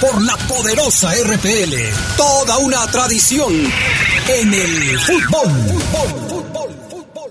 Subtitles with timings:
[0.00, 1.74] por la poderosa RPL.
[2.16, 3.52] Toda una tradición
[4.28, 5.50] en el fútbol.
[5.68, 7.30] fútbol, fútbol, fútbol.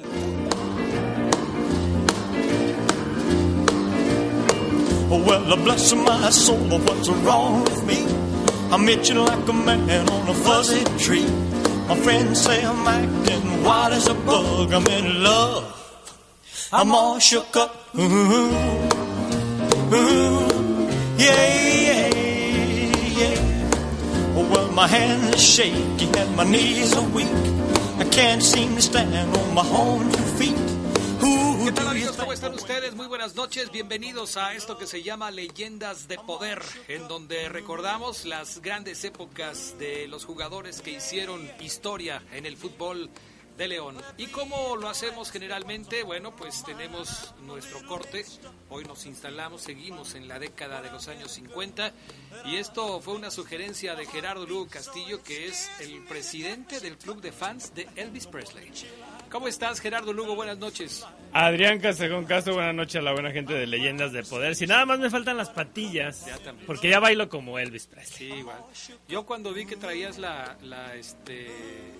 [5.09, 8.05] Oh, well, bless my soul, what's wrong with me?
[8.71, 11.27] I'm itching like a man on a fuzzy tree.
[11.87, 14.73] My friends say I'm acting wild as a bug.
[14.73, 15.63] I'm in love.
[16.71, 17.71] I'm all shook up.
[17.95, 18.01] Ooh,
[19.93, 20.47] ooh,
[21.17, 21.72] yeah,
[24.73, 27.27] my hands are shaky and my knees are weak.
[27.99, 30.57] I can't seem to stand on my own two feet.
[31.63, 32.17] ¿Qué tal amigos?
[32.17, 32.93] ¿Cómo están ustedes?
[32.95, 33.71] Muy buenas noches.
[33.71, 39.75] Bienvenidos a esto que se llama Leyendas de Poder, en donde recordamos las grandes épocas
[39.79, 43.09] de los jugadores que hicieron historia en el fútbol
[43.57, 43.97] de León.
[44.17, 46.03] ¿Y cómo lo hacemos generalmente?
[46.03, 48.25] Bueno, pues tenemos nuestro corte.
[48.69, 51.91] Hoy nos instalamos, seguimos en la década de los años 50.
[52.45, 57.21] Y esto fue una sugerencia de Gerardo Lugo Castillo, que es el presidente del club
[57.21, 58.71] de fans de Elvis Presley.
[59.33, 60.35] ¿Cómo estás, Gerardo Lugo?
[60.35, 61.03] Buenas noches.
[61.33, 64.55] Adrián Casejón Castro, buenas noches a la buena gente de Leyendas de Poder.
[64.55, 66.23] Si nada más me faltan las patillas,
[66.67, 68.29] porque ya bailo como Elvis Presley.
[68.29, 68.59] Sí, igual.
[69.07, 71.49] Yo cuando vi que traías la, la, este,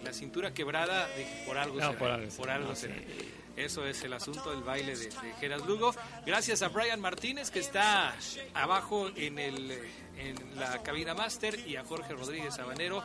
[0.03, 2.94] la cintura quebrada, dije, por algo No, será, por algo por algo No, será.
[2.95, 3.03] sí.
[3.58, 5.95] Eso es el asunto del baile de, de Gerardo Lugo.
[6.28, 8.14] Gracias a Brian Martínez, que está
[8.53, 9.72] abajo en, el,
[10.20, 13.03] en la cabina máster, y a Jorge Rodríguez Sabanero,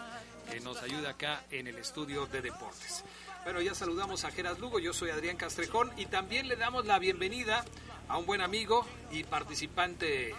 [0.51, 3.05] que nos ayuda acá en el estudio de deportes.
[3.45, 6.99] Bueno, ya saludamos a Geras Lugo, yo soy Adrián Castrejón y también le damos la
[6.99, 7.65] bienvenida
[8.09, 10.35] a un buen amigo y participante eh,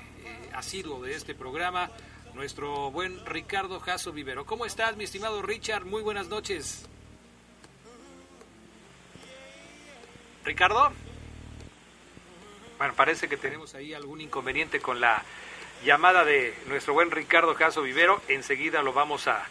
[0.54, 1.90] asiduo de este programa,
[2.36, 4.46] nuestro buen Ricardo Jasso Vivero.
[4.46, 5.86] ¿Cómo estás, mi estimado Richard?
[5.86, 6.88] Muy buenas noches.
[10.46, 10.92] Ricardo.
[12.78, 15.24] Bueno, parece que tenemos ahí algún inconveniente con la
[15.84, 18.22] llamada de nuestro buen Ricardo Jasso Vivero.
[18.28, 19.46] Enseguida lo vamos a,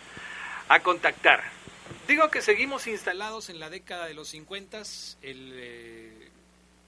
[0.68, 1.57] a contactar.
[2.06, 4.82] Digo que seguimos instalados en la década de los 50.
[5.22, 6.28] El eh,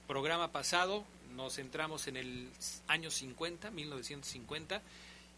[0.07, 1.05] programa pasado
[1.37, 2.49] nos centramos en el
[2.89, 4.83] año 50, 1950,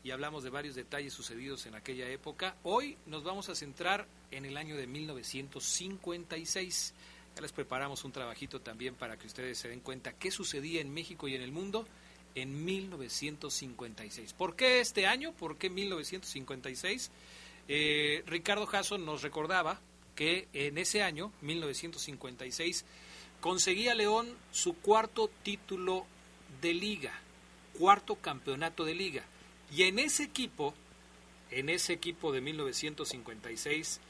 [0.05, 2.57] y hablamos de varios detalles sucedidos en aquella época.
[2.63, 6.95] Hoy nos vamos a centrar en el año de 1956.
[7.35, 10.93] Ya les preparamos un trabajito también para que ustedes se den cuenta qué sucedía en
[10.93, 11.87] México y en el mundo
[12.35, 14.33] en 1956.
[14.33, 15.33] ¿Por qué este año?
[15.33, 17.11] ¿Por qué 1956?
[17.69, 19.81] Eh, Ricardo Jasso nos recordaba
[20.15, 22.85] que en ese año, 1956,
[23.41, 26.07] conseguía León su cuarto título
[26.61, 27.13] de liga,
[27.79, 29.25] cuarto campeonato de liga.
[29.75, 30.75] Y en ese equipo,
[31.51, 34.01] en ese equipo de 1956,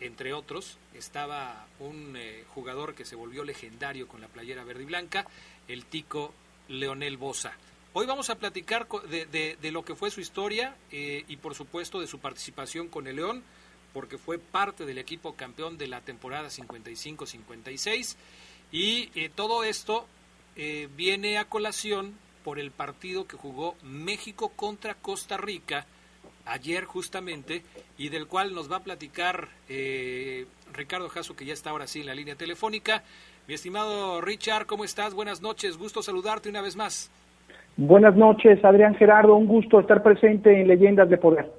[0.00, 4.86] entre otros, estaba un eh, jugador que se volvió legendario con la playera verde y
[4.86, 5.26] blanca,
[5.68, 6.34] el tico
[6.68, 7.52] Leonel Bosa.
[7.94, 12.06] Hoy vamos a platicar de lo que fue su historia eh, y por supuesto de
[12.06, 13.42] su participación con el León,
[13.92, 18.16] porque fue parte del equipo campeón de la temporada 55-56
[18.70, 20.06] y eh, todo esto
[20.56, 25.86] eh, viene a colación por el partido que jugó México contra Costa Rica
[26.46, 27.62] ayer justamente
[27.98, 32.00] y del cual nos va a platicar eh, Ricardo Jasso que ya está ahora sí
[32.00, 33.04] en la línea telefónica.
[33.46, 35.12] Mi estimado Richard, ¿cómo estás?
[35.12, 37.10] Buenas noches, gusto saludarte una vez más.
[37.76, 39.34] Buenas noches, Adrián Gerardo.
[39.34, 41.50] Un gusto estar presente en Leyendas de Poder.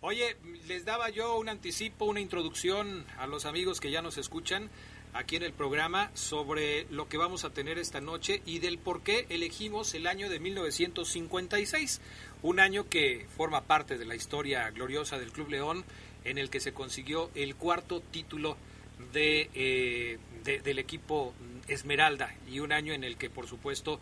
[0.00, 0.36] Oye,
[0.66, 4.68] les daba yo un anticipo, una introducción a los amigos que ya nos escuchan
[5.12, 9.02] aquí en el programa sobre lo que vamos a tener esta noche y del por
[9.02, 12.00] qué elegimos el año de 1956,
[12.42, 15.84] un año que forma parte de la historia gloriosa del Club León,
[16.24, 18.56] en el que se consiguió el cuarto título
[19.12, 21.34] de, eh, de- del equipo
[21.68, 24.00] Esmeralda y un año en el que por supuesto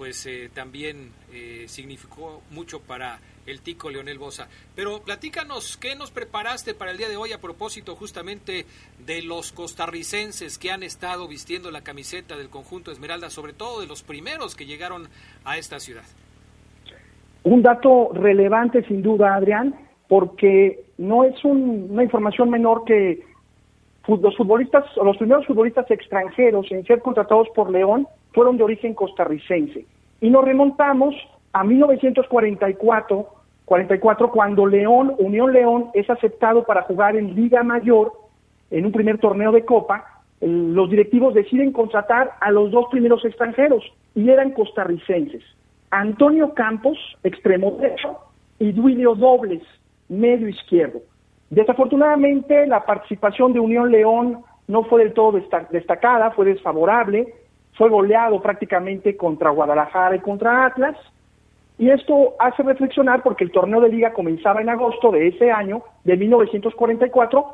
[0.00, 4.48] pues eh, también eh, significó mucho para el tico Leonel Bosa.
[4.74, 8.64] Pero platícanos, ¿qué nos preparaste para el día de hoy a propósito justamente
[9.04, 13.88] de los costarricenses que han estado vistiendo la camiseta del conjunto Esmeralda, sobre todo de
[13.88, 15.06] los primeros que llegaron
[15.44, 16.04] a esta ciudad?
[17.42, 19.74] Un dato relevante sin duda, Adrián,
[20.08, 23.22] porque no es un- una información menor que
[24.08, 29.86] los futbolistas, los primeros futbolistas extranjeros en ser contratados por León fueron de origen costarricense.
[30.20, 31.14] Y nos remontamos
[31.52, 33.26] a 1944,
[33.64, 38.12] 44 cuando León, Unión León es aceptado para jugar en Liga Mayor
[38.70, 43.84] en un primer torneo de Copa, los directivos deciden contratar a los dos primeros extranjeros
[44.14, 45.42] y eran costarricenses.
[45.90, 48.18] Antonio Campos, extremo derecho,
[48.58, 49.62] y Duilio Dobles,
[50.08, 51.00] medio izquierdo.
[51.50, 55.40] Desafortunadamente, la participación de Unión León no fue del todo
[55.70, 57.34] destacada, fue desfavorable,
[57.80, 60.94] fue goleado prácticamente contra Guadalajara y contra Atlas,
[61.78, 65.80] y esto hace reflexionar porque el torneo de liga comenzaba en agosto de ese año,
[66.04, 67.46] de 1944,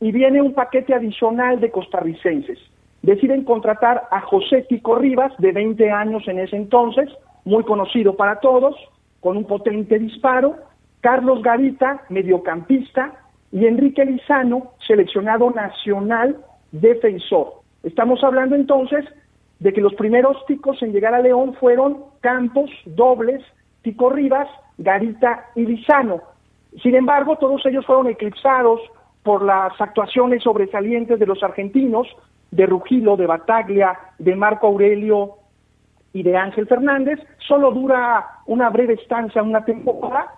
[0.00, 2.58] y viene un paquete adicional de costarricenses.
[3.02, 7.08] Deciden contratar a José Tico Rivas, de 20 años en ese entonces,
[7.44, 8.74] muy conocido para todos,
[9.20, 10.56] con un potente disparo,
[11.02, 13.12] Carlos Garita, mediocampista,
[13.52, 16.36] y Enrique Lizano, seleccionado nacional
[16.72, 17.60] defensor.
[17.84, 19.04] Estamos hablando entonces
[19.60, 23.42] de que los primeros ticos en llegar a León fueron Campos, Dobles,
[23.82, 26.20] Tico Rivas, Garita y Lizano.
[26.82, 28.80] Sin embargo, todos ellos fueron eclipsados
[29.22, 32.06] por las actuaciones sobresalientes de los argentinos,
[32.50, 35.34] de Rugilo, de Bataglia, de Marco Aurelio
[36.12, 37.18] y de Ángel Fernández.
[37.46, 40.34] Solo dura una breve estancia, una temporada,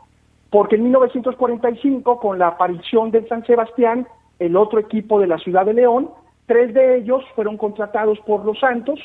[0.50, 4.06] porque en 1945, con la aparición de San Sebastián,
[4.38, 6.10] el otro equipo de la ciudad de León,
[6.50, 8.98] tres de ellos fueron contratados por los Santos,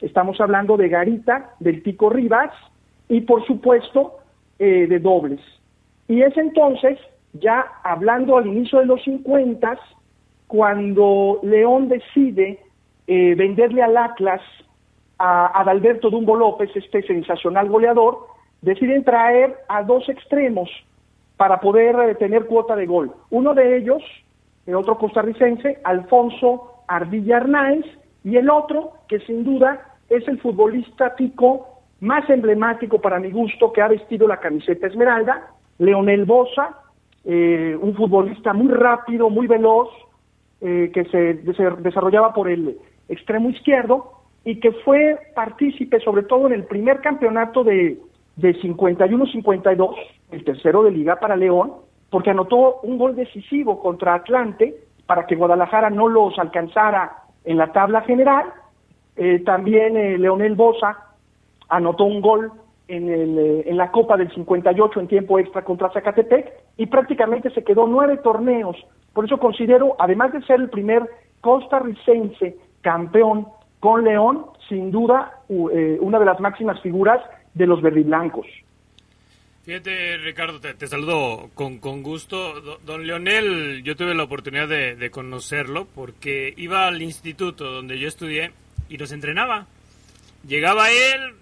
[0.00, 2.52] estamos hablando de Garita, del Tico Rivas
[3.08, 4.18] y por supuesto
[4.60, 5.40] eh, de Dobles.
[6.06, 7.00] Y es entonces,
[7.32, 9.80] ya hablando al inicio de los 50,
[10.46, 12.60] cuando León decide
[13.08, 14.40] eh, venderle al Atlas
[15.18, 18.28] a Adalberto Dumbo López, este sensacional goleador,
[18.60, 20.70] deciden traer a dos extremos,
[21.36, 23.12] para poder eh, tener cuota de gol.
[23.30, 24.04] Uno de ellos,
[24.66, 27.86] el otro costarricense, Alfonso Ardilla Hernández,
[28.24, 31.68] y el otro, que sin duda es el futbolista tico
[32.00, 36.78] más emblemático para mi gusto que ha vestido la camiseta esmeralda, Leonel Bosa,
[37.24, 39.88] eh, un futbolista muy rápido, muy veloz,
[40.60, 41.34] eh, que se,
[41.82, 42.76] desarrollaba por el
[43.08, 44.12] extremo izquierdo
[44.44, 47.98] y que fue partícipe sobre todo en el primer campeonato de,
[48.36, 49.94] de 51-52,
[50.32, 51.72] el tercero de liga para León,
[52.10, 54.74] porque anotó un gol decisivo contra Atlante
[55.12, 58.46] para que Guadalajara no los alcanzara en la tabla general.
[59.14, 60.96] Eh, también eh, Leonel Bosa
[61.68, 62.50] anotó un gol
[62.88, 67.50] en, el, eh, en la Copa del 58 en tiempo extra contra Zacatepec y prácticamente
[67.50, 68.74] se quedó nueve torneos.
[69.12, 71.06] Por eso considero, además de ser el primer
[71.42, 73.48] costarricense campeón
[73.80, 77.20] con León, sin duda una de las máximas figuras
[77.52, 78.46] de los verdiblancos.
[79.64, 82.60] Fíjate, Ricardo, te, saludo con, con gusto.
[82.84, 88.50] Don Leonel, yo tuve la oportunidad de, conocerlo porque iba al instituto donde yo estudié
[88.88, 89.68] y nos entrenaba.
[90.44, 91.34] Llegaba él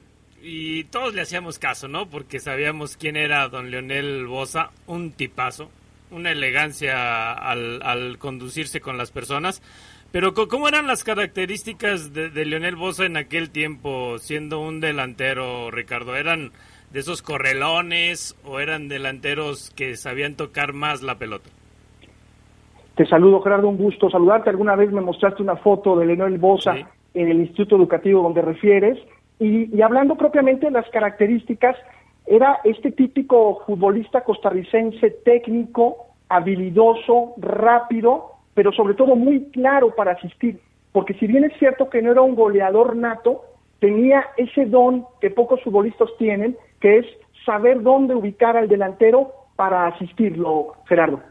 [0.42, 2.10] y todos le hacíamos caso, ¿no?
[2.10, 5.70] Porque sabíamos quién era don Leonel Bosa, un tipazo,
[6.10, 9.62] una elegancia al, al conducirse con las personas.
[10.12, 15.70] Pero ¿cómo eran las características de, de Leonel Bosa en aquel tiempo, siendo un delantero,
[15.70, 16.16] Ricardo?
[16.16, 16.52] ¿Eran
[16.92, 21.48] de esos correlones o eran delanteros que sabían tocar más la pelota?
[22.96, 24.50] Te saludo, Gerardo, un gusto saludarte.
[24.50, 26.74] Alguna vez me mostraste una foto de Leonel Bosa
[27.14, 28.98] en el instituto educativo donde refieres.
[29.38, 31.76] Y, y hablando propiamente de las características,
[32.26, 40.60] era este típico futbolista costarricense técnico, habilidoso, rápido, pero sobre todo muy claro para asistir,
[40.92, 43.42] porque si bien es cierto que no era un goleador nato,
[43.80, 47.06] tenía ese don que pocos futbolistas tienen, que es
[47.44, 51.22] saber dónde ubicar al delantero para asistirlo, Gerardo.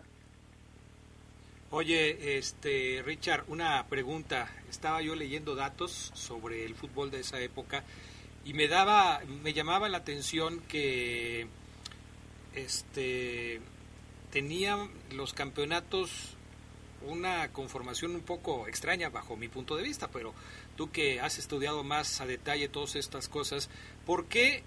[1.72, 4.50] Oye, este Richard, una pregunta.
[4.70, 7.84] Estaba yo leyendo datos sobre el fútbol de esa época
[8.44, 11.48] y me daba, me llamaba la atención que
[12.56, 13.62] este
[14.32, 16.36] tenían los campeonatos
[17.08, 20.34] una conformación un poco extraña bajo mi punto de vista, pero
[20.80, 23.70] tú que has estudiado más a detalle todas estas cosas,
[24.06, 24.64] ¿por qué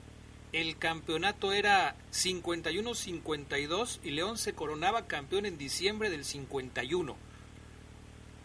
[0.52, 7.16] el campeonato era 51-52 y León se coronaba campeón en diciembre del 51?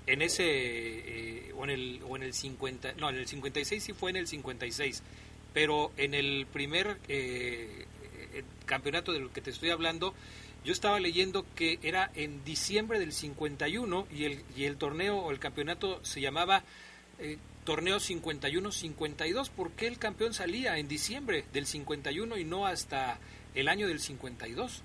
[0.06, 3.92] En ese, eh, o, en el, o en el 50, no, en el 56 sí
[3.92, 5.04] fue en el 56,
[5.54, 7.86] pero en el primer eh,
[8.66, 10.14] campeonato del que te estoy hablando,
[10.64, 15.32] yo estaba leyendo que era en diciembre del 51 y el, y el torneo o
[15.32, 16.64] el campeonato se llamaba
[17.20, 19.52] eh, Torneo 51-52.
[19.52, 23.18] ¿Por qué el campeón salía en diciembre del 51 y no hasta
[23.56, 24.82] el año del 52?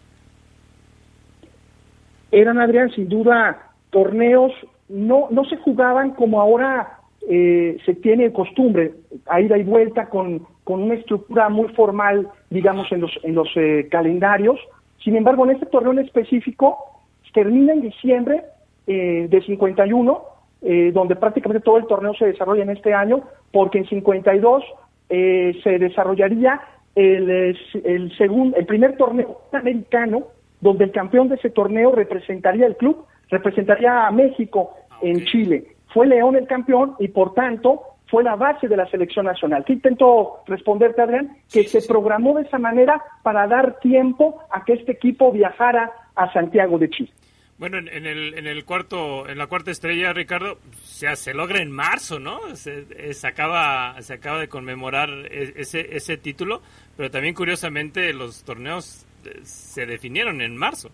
[2.32, 4.50] Eran, Adrián, sin duda, torneos,
[4.88, 6.98] no, no se jugaban como ahora
[7.30, 8.94] eh, se tiene costumbre,
[9.26, 13.48] a ida y vuelta con, con una estructura muy formal, digamos, en los, en los
[13.54, 14.58] eh, calendarios,
[15.04, 16.78] Sin embargo, en este torneo en específico
[17.32, 18.42] termina en diciembre
[18.88, 20.31] eh, de 51,
[20.62, 24.64] eh, donde prácticamente todo el torneo se desarrolla en este año, porque en 52
[25.10, 26.60] eh, se desarrollaría
[26.94, 30.24] el, el, segundo, el primer torneo americano,
[30.60, 35.24] donde el campeón de ese torneo representaría el club, representaría a México Ah, en.
[35.24, 35.66] Chile.
[35.92, 39.64] Fue León el campeón y por tanto fue la base de la selección nacional.
[39.64, 41.36] ¿Qué intento responderte, Adrián?
[41.50, 41.88] Que Sí, se sí.
[41.88, 46.90] programó de esa manera para dar tiempo a que este equipo viajara a Santiago de
[46.90, 47.10] Chile.
[47.62, 51.62] Bueno, en, en el, en el cuarto, en la cuarta estrella, Ricardo, se, se logra
[51.62, 52.40] en marzo, ¿no?
[52.56, 56.60] Se, eh, acaba, se acaba de conmemorar e- ese, ese título,
[56.96, 60.88] pero también curiosamente los torneos eh, se definieron en marzo.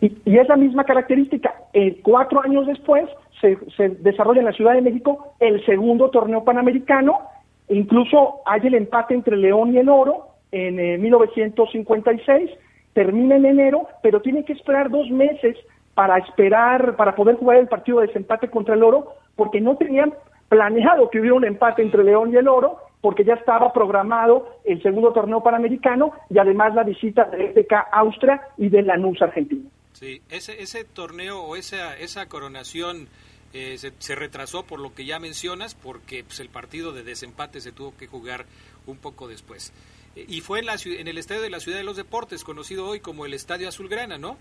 [0.00, 1.54] Y, y es la misma característica.
[1.72, 3.08] Eh, cuatro años después
[3.40, 7.20] se, se desarrolla en la Ciudad de México el segundo torneo panamericano.
[7.68, 12.50] Incluso hay el empate entre León y el Oro en eh, 1956.
[12.92, 15.56] Termina en enero, pero tiene que esperar dos meses
[15.94, 20.14] para esperar, para poder jugar el partido de desempate contra el Oro, porque no tenían
[20.48, 24.80] planeado que hubiera un empate entre León y el Oro, porque ya estaba programado el
[24.82, 29.68] segundo torneo panamericano y además la visita de FK Austria y de Lanús Argentina.
[29.92, 33.08] Sí, ese, ese torneo o esa, esa coronación
[33.52, 37.60] eh, se, se retrasó por lo que ya mencionas, porque pues, el partido de desempate
[37.60, 38.46] se tuvo que jugar
[38.86, 39.72] un poco después.
[40.14, 43.00] Y fue en, la, en el estadio de la Ciudad de los Deportes, conocido hoy
[43.00, 44.36] como el Estadio Azulgrana, ¿no?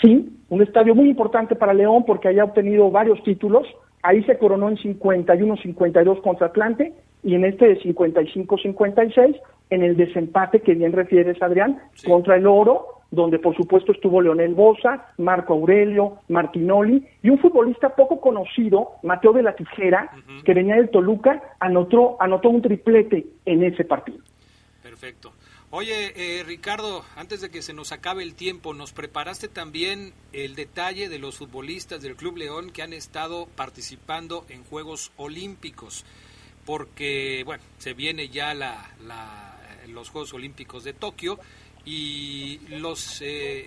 [0.00, 3.66] Sí, un estadio muy importante para León porque haya obtenido varios títulos.
[4.02, 10.60] Ahí se coronó en 51-52 contra Atlante y en este de 55-56 en el desempate
[10.60, 12.08] que bien refieres, Adrián, Sí.
[12.10, 17.90] contra el Oro, donde por supuesto estuvo Leonel Bosa, Marco Aurelio, Martinoli y un futbolista
[17.94, 20.10] poco conocido, Mateo de la Tijera,
[20.44, 24.18] que venía del Toluca, anotó, anotó un triplete en ese partido.
[25.02, 25.32] Perfecto.
[25.72, 30.54] Oye, eh, Ricardo, antes de que se nos acabe el tiempo, nos preparaste también el
[30.54, 36.04] detalle de los futbolistas del Club León que han estado participando en Juegos Olímpicos,
[36.64, 38.78] porque, bueno, se viene ya la,
[39.88, 41.40] los Juegos Olímpicos de Tokio
[41.84, 43.64] y los eh,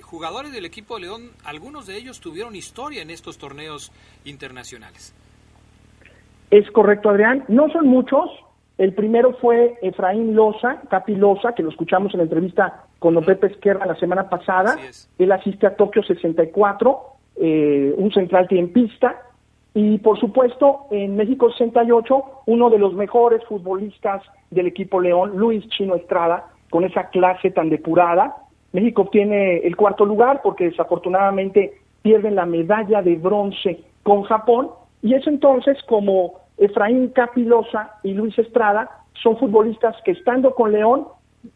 [0.00, 3.92] jugadores del equipo de León, algunos de ellos tuvieron historia en estos torneos
[4.24, 5.14] internacionales.
[6.50, 7.44] Es correcto, Adrián.
[7.48, 8.30] No son muchos.
[8.78, 13.48] El primero fue Efraín Loza, Capi Loza, que lo escuchamos en la entrevista con Pepe
[13.48, 14.76] Esquerra la semana pasada.
[15.18, 17.00] Él asiste a Tokio 64,
[17.36, 19.20] eh, un central tiempista.
[19.74, 25.68] Y por supuesto, en México 68, uno de los mejores futbolistas del equipo León, Luis
[25.70, 28.36] Chino Estrada, con esa clase tan depurada.
[28.72, 34.70] México obtiene el cuarto lugar porque desafortunadamente pierden la medalla de bronce con Japón.
[35.02, 38.90] Y es entonces como Efraín Capilosa y Luis Estrada
[39.22, 41.06] son futbolistas que estando con León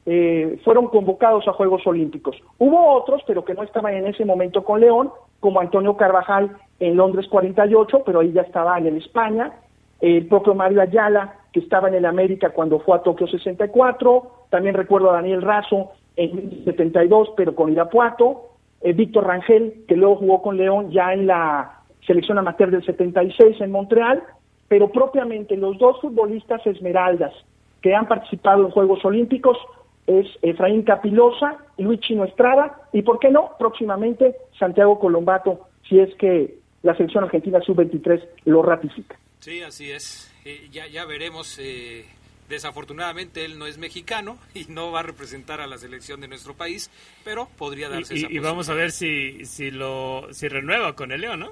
[0.06, 2.36] eh, fueron convocados a Juegos Olímpicos.
[2.58, 6.96] Hubo otros, pero que no estaban en ese momento con León, como Antonio Carvajal en
[6.96, 9.52] Londres 48, pero ahí ya estaba en España,
[10.00, 14.74] el propio Mario Ayala, que estaba en el América cuando fue a Tokio 64, también
[14.74, 20.42] recuerdo a Daniel Razo en 72, pero con Irapuato, eh, Víctor Rangel, que luego jugó
[20.42, 24.22] con León ya en la selección amateur del 76 en Montreal,
[24.72, 27.34] pero propiamente los dos futbolistas esmeraldas
[27.82, 29.58] que han participado en Juegos Olímpicos
[30.06, 35.98] es Efraín Capilosa y Luis Chino Estrada, y por qué no, próximamente Santiago Colombato, si
[36.00, 39.18] es que la selección argentina sub-23 lo ratifica.
[39.40, 40.32] Sí, así es.
[40.46, 41.58] Eh, ya, ya veremos.
[41.60, 42.06] eh,
[42.48, 46.54] desafortunadamente él no es mexicano y no va a representar a la selección de nuestro
[46.54, 46.90] país,
[47.24, 50.94] pero podría darse Y, esa y- y vamos a ver si, si lo si renueva
[50.96, 51.48] con el León, ¿no?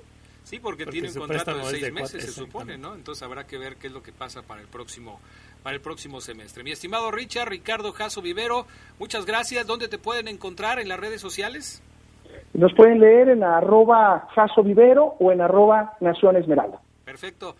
[0.50, 2.76] Sí, porque, porque tiene un contrato de seis de meses, cuatro, se supone.
[2.76, 2.94] ¿no?
[2.96, 5.20] Entonces habrá que ver qué es lo que pasa para el próximo
[5.62, 6.64] para el próximo semestre.
[6.64, 8.66] Mi estimado Richard, Ricardo Jaso Vivero,
[8.98, 9.64] muchas gracias.
[9.64, 11.84] ¿Dónde te pueden encontrar en las redes sociales?
[12.52, 16.80] Nos pueden leer en arroba Jaso Vivero o en arroba Nación Esmeralda.
[17.04, 17.54] Perfecto.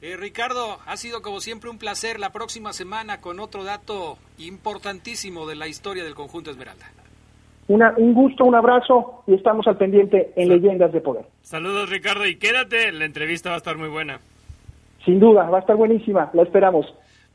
[0.00, 5.48] Eh, Ricardo, ha sido como siempre un placer la próxima semana con otro dato importantísimo
[5.48, 6.86] de la historia del conjunto Esmeralda.
[7.68, 11.26] Una, un gusto, un abrazo y estamos al pendiente en Leyendas de Poder.
[11.42, 14.20] Saludos Ricardo y quédate, la entrevista va a estar muy buena.
[15.04, 16.86] Sin duda, va a estar buenísima, la esperamos.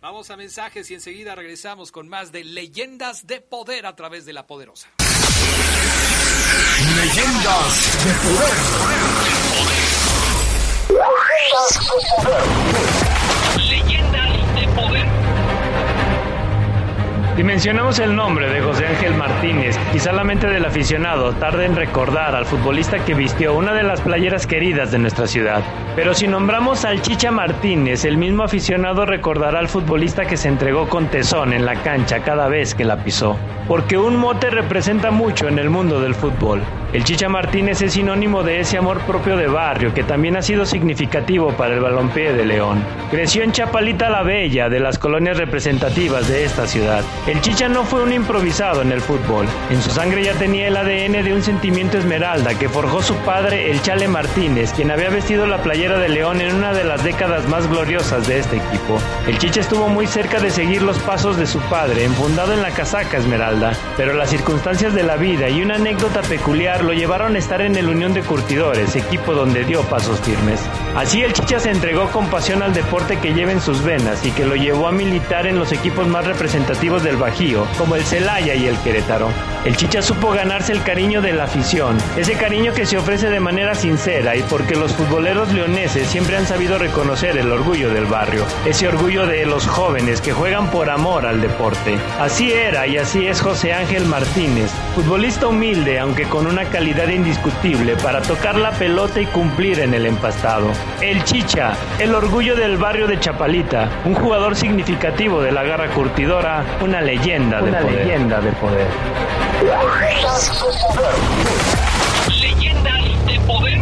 [0.01, 4.33] Vamos a mensajes y enseguida regresamos con más de Leyendas de Poder a través de
[4.33, 4.89] la Poderosa.
[6.97, 8.53] Leyendas de poder.
[13.69, 14.22] Leyendas de poder.
[17.35, 19.75] Dimensionamos el nombre de José Ángel Martínez.
[19.91, 24.01] Quizá la mente del aficionado tarde en recordar al futbolista que vistió una de las
[24.01, 25.63] playeras queridas de nuestra ciudad.
[25.95, 30.87] Pero si nombramos al Chicha Martínez, el mismo aficionado recordará al futbolista que se entregó
[30.87, 33.35] con tesón en la cancha cada vez que la pisó.
[33.67, 36.61] Porque un mote representa mucho en el mundo del fútbol.
[36.93, 40.63] El Chicha Martínez es sinónimo de ese amor propio de barrio que también ha sido
[40.63, 42.83] significativo para el balompié de León.
[43.09, 47.03] Creció en Chapalita la Bella, de las colonias representativas de esta ciudad.
[47.25, 49.47] El Chicha no fue un improvisado en el fútbol.
[49.71, 53.71] En su sangre ya tenía el ADN de un sentimiento esmeralda que forjó su padre,
[53.71, 57.49] el Chale Martínez, quien había vestido la playera de León en una de las décadas
[57.49, 58.99] más gloriosas de este equipo.
[59.25, 62.69] El Chicha estuvo muy cerca de seguir los pasos de su padre, enfundado en la
[62.69, 67.39] casaca esmeralda, pero las circunstancias de la vida y una anécdota peculiar lo llevaron a
[67.39, 70.59] estar en el Unión de Curtidores, equipo donde dio pasos firmes.
[70.95, 74.31] Así el Chicha se entregó con pasión al deporte que lleva en sus venas y
[74.31, 78.55] que lo llevó a militar en los equipos más representativos del Bajío, como el Celaya
[78.55, 79.29] y el Querétaro.
[79.65, 83.39] El Chicha supo ganarse el cariño de la afición, ese cariño que se ofrece de
[83.39, 88.45] manera sincera y porque los futboleros leoneses siempre han sabido reconocer el orgullo del barrio,
[88.65, 91.97] ese orgullo de los jóvenes que juegan por amor al deporte.
[92.19, 97.95] Así era y así es José Ángel Martínez, futbolista humilde aunque con una calidad indiscutible
[97.97, 100.71] para tocar la pelota y cumplir en el empastado.
[101.01, 106.65] El Chicha, el orgullo del barrio de Chapalita, un jugador significativo de la garra curtidora,
[106.81, 108.07] una leyenda de poder.
[108.07, 108.87] leyenda de poder.
[112.41, 113.79] Leyendas de poder.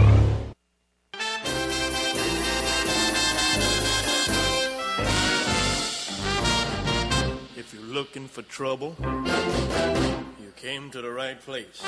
[7.55, 10.10] If you're looking for trouble, you
[10.71, 11.83] came to the right place.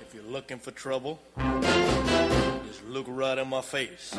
[0.00, 4.16] If you're looking for trouble, just look right in my face.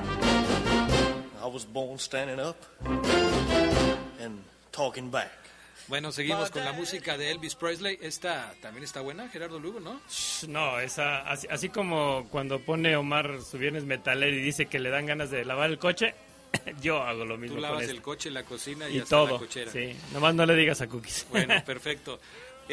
[1.42, 2.58] I was born standing up
[4.20, 5.32] and talking back.
[5.88, 7.98] Bueno, seguimos con la música de Elvis Presley.
[8.02, 10.02] Esta también está buena, Gerardo Lugo, ¿no?
[10.48, 14.90] No, esa, así, así como cuando pone Omar su viernes metalero y dice que le
[14.90, 16.16] dan ganas de lavar el coche,
[16.82, 17.56] yo hago lo mismo.
[17.56, 17.96] Tú con lavas esto.
[17.96, 19.34] el coche, la cocina y, y hasta todo.
[19.34, 19.72] la cochera.
[19.72, 21.28] Sí, nomás no le digas a Cookies.
[21.30, 22.20] Bueno, perfecto.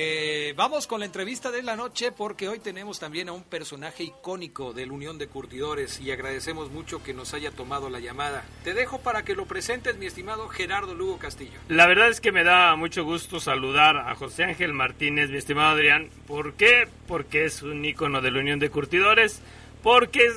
[0.00, 4.04] Eh, vamos con la entrevista de la noche porque hoy tenemos también a un personaje
[4.04, 8.44] icónico del Unión de Curtidores y agradecemos mucho que nos haya tomado la llamada.
[8.62, 11.58] Te dejo para que lo presentes, mi estimado Gerardo Lugo Castillo.
[11.66, 15.70] La verdad es que me da mucho gusto saludar a José Ángel Martínez, mi estimado
[15.70, 16.10] Adrián.
[16.28, 16.86] ¿Por qué?
[17.08, 19.42] Porque es un ícono de la Unión de Curtidores.
[19.82, 20.28] Porque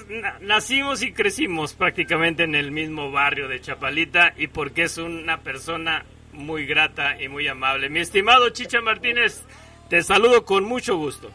[0.41, 6.03] nacimos y crecimos prácticamente en el mismo barrio de Chapalita y porque es una persona
[6.33, 7.89] muy grata y muy amable.
[7.89, 9.43] Mi estimado Chicha Martínez,
[9.91, 11.27] te saludo con mucho gusto.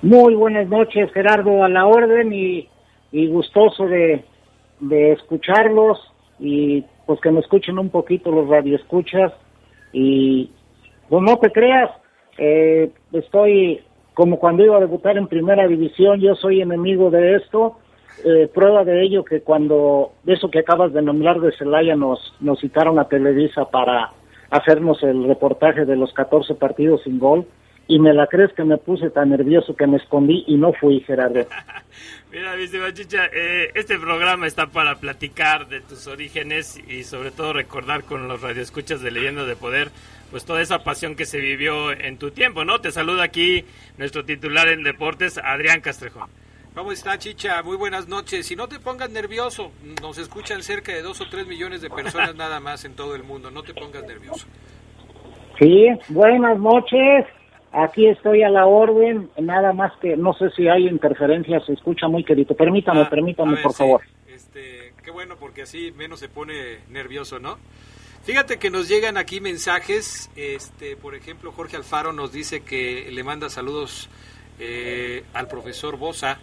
[0.00, 2.66] Muy buenas noches, Gerardo, a la orden y,
[3.12, 4.24] y gustoso de,
[4.80, 5.98] de escucharlos
[6.40, 9.34] y pues que me escuchen un poquito los radioescuchas
[9.92, 10.50] y
[11.10, 11.90] pues no te creas,
[12.38, 13.82] eh, estoy
[14.14, 17.76] como cuando iba a debutar en primera división, yo soy enemigo de esto,
[18.24, 22.34] eh, prueba de ello que cuando de eso que acabas de nombrar de Celaya nos,
[22.40, 24.10] nos citaron a Televisa para
[24.52, 27.46] hacernos el reportaje de los 14 partidos sin gol
[27.88, 31.00] y me la crees que me puse tan nervioso que me escondí y no fui,
[31.00, 31.46] Gerardo.
[32.32, 37.30] Mira, mi estimado Chicha, eh, este programa está para platicar de tus orígenes y sobre
[37.30, 39.88] todo recordar con los radioescuchas de Leyenda de Poder,
[40.30, 42.78] pues toda esa pasión que se vivió en tu tiempo, ¿no?
[42.78, 43.64] Te saluda aquí
[43.96, 46.28] nuestro titular en deportes, Adrián Castrejón.
[46.74, 47.62] ¿Cómo está, Chicha?
[47.62, 48.50] Muy buenas noches.
[48.50, 49.70] Y no te pongas nervioso.
[50.00, 53.22] Nos escuchan cerca de dos o tres millones de personas nada más en todo el
[53.22, 53.50] mundo.
[53.50, 54.46] No te pongas nervioso.
[55.58, 57.26] Sí, buenas noches.
[57.72, 59.30] Aquí estoy a la orden.
[59.38, 62.54] Nada más que no sé si hay interferencia, se escucha muy querido.
[62.56, 63.78] Permítame, Ah, permítame, ver, por sí.
[63.78, 64.00] favor.
[64.28, 67.58] Este, qué bueno, porque así menos se pone nervioso, ¿no?
[68.24, 70.30] Fíjate que nos llegan aquí mensajes.
[70.36, 74.08] Este, por ejemplo, Jorge Alfaro nos dice que le manda saludos
[74.58, 76.38] eh, al profesor Bosa.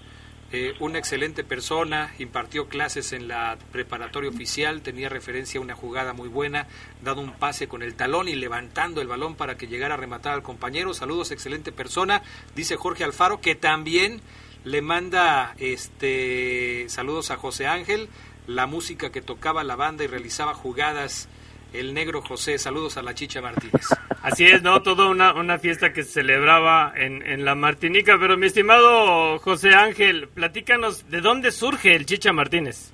[0.52, 6.14] Eh, una excelente persona, impartió clases en la preparatoria oficial, tenía referencia a una jugada
[6.14, 6.68] muy buena,
[7.04, 10.34] dado un pase con el talón y levantando el balón para que llegara a rematar
[10.34, 10.94] al compañero.
[10.96, 12.24] Saludos, excelente persona,
[12.56, 14.22] dice Jorge Alfaro, que también
[14.64, 18.10] le manda este saludos a José Ángel,
[18.48, 21.30] la música que tocaba la banda y realizaba jugadas
[21.74, 23.86] el negro José, saludos a la Chicha Martínez.
[24.24, 24.82] Así es, ¿no?
[24.82, 28.18] Toda una, una fiesta que se celebraba en, en la Martinica.
[28.20, 32.94] Pero mi estimado José Ángel, platícanos, ¿de dónde surge el Chicha Martínez?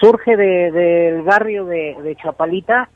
[0.00, 2.88] Surge de- del barrio de, de Chapalita.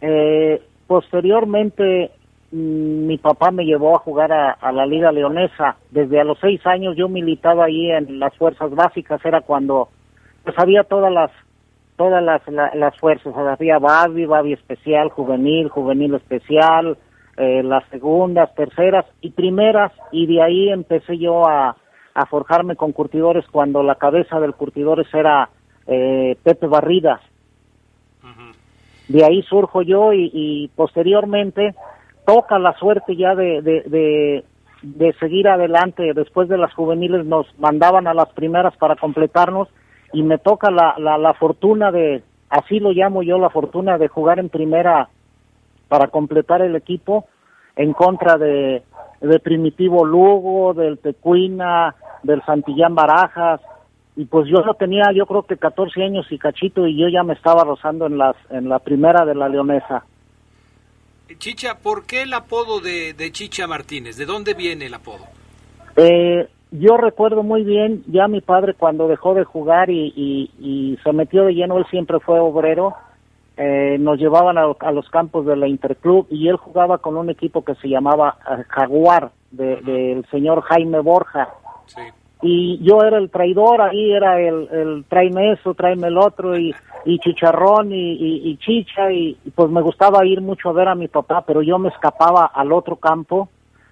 [0.00, 2.10] Eh, posteriormente,
[2.50, 5.76] mm, mi papá me llevó a jugar a, a la Liga Leonesa.
[5.90, 9.24] Desde a los seis años yo militaba ahí en las fuerzas básicas.
[9.24, 9.90] Era cuando
[10.44, 11.30] pues había todas las
[12.00, 16.96] todas las, las fuerzas, había Babi, Babi especial, juvenil, juvenil especial,
[17.36, 21.76] eh, las segundas, terceras y primeras, y de ahí empecé yo a,
[22.14, 25.50] a forjarme con curtidores cuando la cabeza del curtidores era
[25.86, 27.20] eh, Pepe Barridas.
[29.08, 31.74] De ahí surjo yo y, posteriormente
[32.24, 34.44] toca la suerte ya de, de,
[34.80, 36.14] de, seguir adelante.
[36.14, 39.68] Después de las juveniles nos mandaban a las primeras para completarnos
[40.12, 44.08] y me toca la, la, la fortuna de, así lo llamo yo, la fortuna de
[44.08, 45.08] jugar en primera
[45.88, 47.26] para completar el equipo
[47.76, 48.82] en contra de,
[49.20, 53.60] de Primitivo Lugo, del Tecuina, del Santillán Barajas,
[54.16, 57.22] y pues yo no tenía, yo creo que 14 años y cachito, y yo ya
[57.22, 60.04] me estaba rozando en, las, en la primera de la Leonesa.
[61.38, 64.16] Chicha, ¿por qué el apodo de, de Chicha Martínez?
[64.16, 65.24] ¿De dónde viene el apodo?
[65.96, 71.12] Eh, yo recuerdo muy bien, ya mi padre cuando dejó de jugar y, y, se
[71.12, 72.94] metió de lleno, él siempre fue obrero,
[73.56, 77.64] eh, nos llevaban a, los campos de la Interclub y él jugaba con un equipo
[77.64, 81.48] que se llamaba eh, Jaguar, del señor Jaime Borja.
[81.86, 82.00] Sí
[82.42, 86.74] y yo era el traidor, ahí era el, el tráeme eso, tráeme el otro, y,
[87.04, 91.08] y chicharrón y, y, chicha, y, pues me gustaba ir mucho a ver a mi
[91.08, 93.48] papá, pero yo me escapaba al otro campo,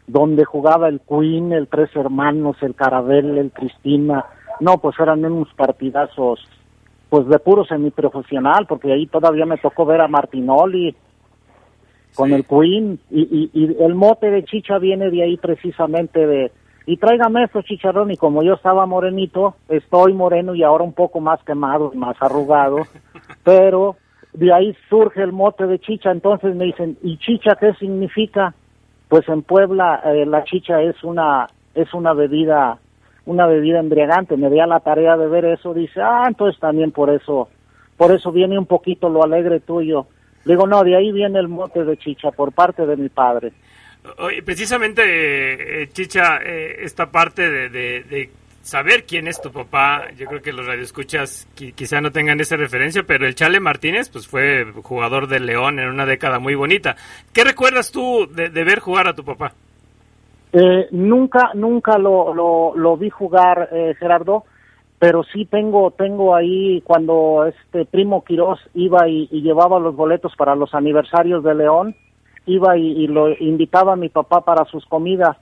[0.08, 4.24] donde jugaba el Queen, el Tres Hermanos, el Carabel, el Cristina,
[4.58, 6.40] no, pues eran unos partidazos,
[7.08, 10.96] pues de puro semiprofesional, porque ahí todavía me tocó ver a Martinoli,
[12.14, 16.50] con el Queen, y, y, y el mote de chicha viene de ahí precisamente de
[16.86, 21.20] y tráigame esos chicharrón y como yo estaba morenito, estoy moreno y ahora un poco
[21.20, 22.78] más quemado, más arrugado,
[23.44, 23.96] pero
[24.32, 28.54] de ahí surge el mote de chicha, entonces me dicen, ¿y chicha qué significa?
[29.08, 32.78] Pues en Puebla eh, la chicha es una es una bebida
[33.26, 37.10] una bebida embriagante, me di la tarea de ver eso, dice, "Ah, entonces también por
[37.10, 37.48] eso
[37.96, 40.06] por eso viene un poquito lo alegre tuyo."
[40.44, 43.52] Digo, "No, de ahí viene el mote de chicha por parte de mi padre."
[44.18, 48.30] Oye, precisamente, eh, Chicha, eh, esta parte de,
[48.68, 53.02] saber quién es tu papá, yo creo que los radioescuchas quizá no tengan esa referencia,
[53.07, 56.94] pero el Chale Martínez pues fue jugador de León en una década muy bonita.
[57.33, 59.54] ¿Qué recuerdas tú de, ver jugar a tu papá?
[60.52, 62.35] Eh, nunca, nunca lo,
[62.74, 64.44] lo, vi jugar, Gerardo,
[64.98, 70.54] pero sí tengo, tengo ahí cuando este primo Quirós iba y llevaba los boletos para
[70.54, 71.96] los aniversarios de León,
[72.48, 75.37] iba y, lo invitaba a mi papá para sus comidas.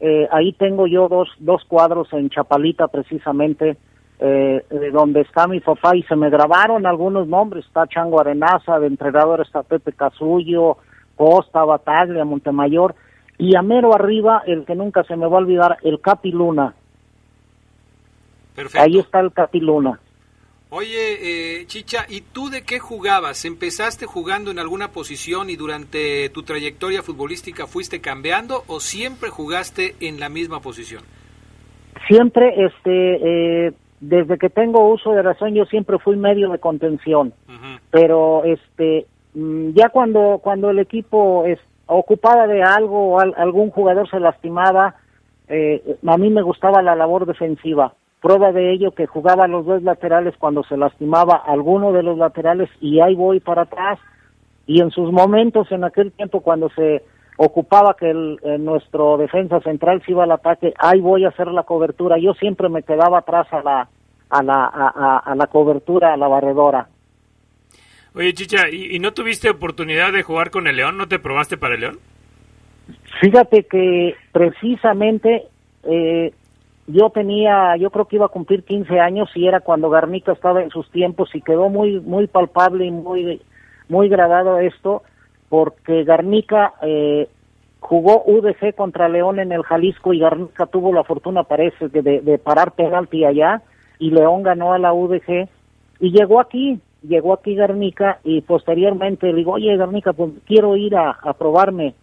[0.00, 3.76] Eh, ahí tengo yo dos, dos cuadros en Chapalita precisamente,
[4.20, 8.86] eh, donde está mi papá y se me grabaron algunos nombres, está Chango Arenaza, de
[8.86, 10.76] entrenador está Pepe Casullo,
[11.16, 12.94] Costa, Bataglia, Montemayor,
[13.38, 16.74] y a mero arriba, el que nunca se me va a olvidar, el Capiluna.
[18.54, 18.82] Perfecto.
[18.82, 20.00] Ahí está el Capiluna.
[20.70, 23.46] Oye, eh, Chicha, ¿y tú de qué jugabas?
[23.46, 29.94] ¿Empezaste jugando en alguna posición y durante tu trayectoria futbolística fuiste cambiando o siempre jugaste
[30.00, 31.04] en la misma posición?
[32.06, 37.32] Siempre, este, eh, desde que tengo uso de razón, yo siempre fui medio de contención.
[37.90, 44.10] Pero, este, mm, ya cuando cuando el equipo es ocupaba de algo o algún jugador
[44.10, 44.96] se lastimaba,
[45.48, 49.82] eh, a mí me gustaba la labor defensiva Prueba de ello que jugaba los dos
[49.82, 53.98] laterales cuando se lastimaba alguno de los laterales y ahí voy para atrás.
[54.66, 57.02] Y en sus momentos, en aquel tiempo cuando se
[57.36, 61.62] ocupaba que el, nuestro defensa central se iba al ataque, ahí voy a hacer la
[61.62, 62.18] cobertura.
[62.18, 63.88] Yo siempre me quedaba atrás a la,
[64.30, 66.88] a la, a, la cobertura, a la barredora.
[68.14, 70.98] Oye, Chicha, ¿y, ¿y, no tuviste oportunidad de jugar con el León?
[70.98, 71.98] ¿No te probaste para el León?
[73.20, 75.44] Fíjate que precisamente
[75.84, 76.32] eh,
[76.88, 80.62] yo tenía, yo creo que iba a cumplir 15 años y era cuando Garnica estaba
[80.62, 83.42] en sus tiempos y quedó muy, muy palpable y muy,
[83.90, 85.02] muy grabado esto
[85.50, 87.28] porque Garnica eh,
[87.80, 92.38] jugó UDG contra León en el Jalisco y Garnica tuvo la fortuna, parece, de, de
[92.38, 93.60] parar penalti allá
[93.98, 95.46] y León ganó a la UDG
[96.00, 100.96] y llegó aquí, llegó aquí Garnica y posteriormente le digo, oye Garnica, pues quiero ir
[100.96, 101.94] a, a probarme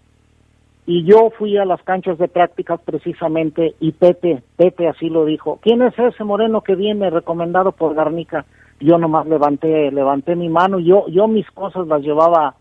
[0.88, 5.60] y yo fui a las canchas de prácticas precisamente y Pepe, Pepe así lo dijo.
[5.62, 8.46] ¿Quién es ese moreno que viene recomendado por Garnica?
[8.80, 12.56] Yo nomás levanté, levanté mi mano, yo, yo mis cosas las llevaba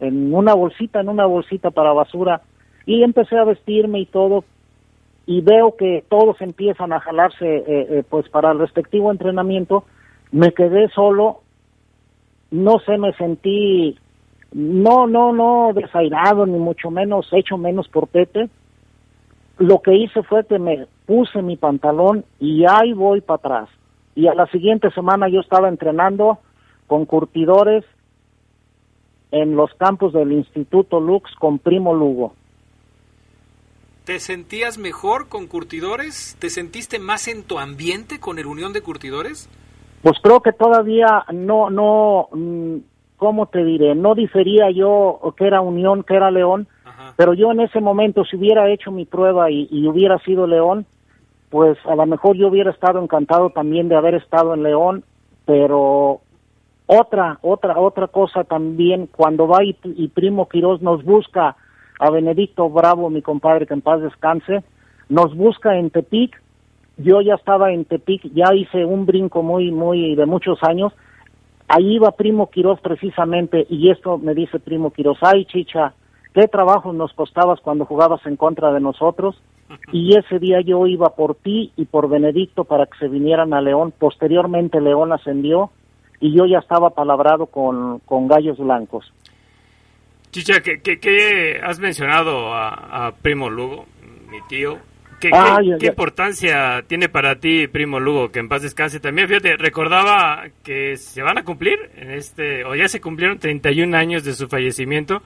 [0.00, 2.42] en una bolsita, en una bolsita para basura
[2.84, 4.44] y empecé a vestirme y todo
[5.26, 9.84] y veo que todos empiezan a jalarse eh, eh, pues para el respectivo entrenamiento.
[10.32, 11.42] Me quedé solo,
[12.50, 13.98] no sé, me sentí
[14.52, 18.48] no, no, no desairado, ni mucho menos hecho menos por Pepe.
[19.58, 23.68] Lo que hice fue que me puse mi pantalón y ahí voy para atrás.
[24.14, 26.38] Y a la siguiente semana yo estaba entrenando
[26.86, 27.84] con curtidores
[29.30, 32.34] en los campos del Instituto Lux con Primo Lugo.
[34.04, 36.36] ¿Te sentías mejor con curtidores?
[36.38, 39.50] ¿Te sentiste más en tu ambiente con el Unión de Curtidores?
[40.02, 42.76] Pues creo que todavía no, no, mm,
[43.18, 43.94] ¿cómo te diré?
[43.94, 47.12] No difería yo que era Unión, que era León, Ajá.
[47.16, 50.86] pero yo en ese momento, si hubiera hecho mi prueba y, y hubiera sido León,
[51.50, 55.04] pues a lo mejor yo hubiera estado encantado también de haber estado en León,
[55.44, 56.20] pero
[56.86, 61.56] otra, otra, otra cosa también, cuando va y, y Primo Quirós nos busca
[61.98, 64.62] a Benedicto Bravo, mi compadre, que en paz descanse,
[65.08, 66.40] nos busca en Tepic,
[66.96, 70.92] yo ya estaba en Tepic, ya hice un brinco muy, muy de muchos años,
[71.68, 75.94] ahí iba Primo Quirós precisamente, y esto me dice Primo Quirós, ay chicha,
[76.34, 79.36] qué trabajo nos costabas cuando jugabas en contra de nosotros,
[79.92, 83.60] y ese día yo iba por ti y por Benedicto para que se vinieran a
[83.60, 85.70] León, posteriormente León ascendió,
[86.20, 89.12] y yo ya estaba palabrado con, con Gallos Blancos.
[90.30, 93.86] Chicha, ¿qué, qué, qué has mencionado a, a, Primo Lugo,
[94.30, 94.78] mi tío?
[95.20, 95.90] ¿Qué, Ah, qué, ya, qué ya.
[95.90, 99.28] importancia tiene para ti Primo Lugo, que en paz descanse también?
[99.28, 104.24] Fíjate, recordaba que se van a cumplir, en este, o ya se cumplieron 31 años
[104.24, 105.22] de su fallecimiento.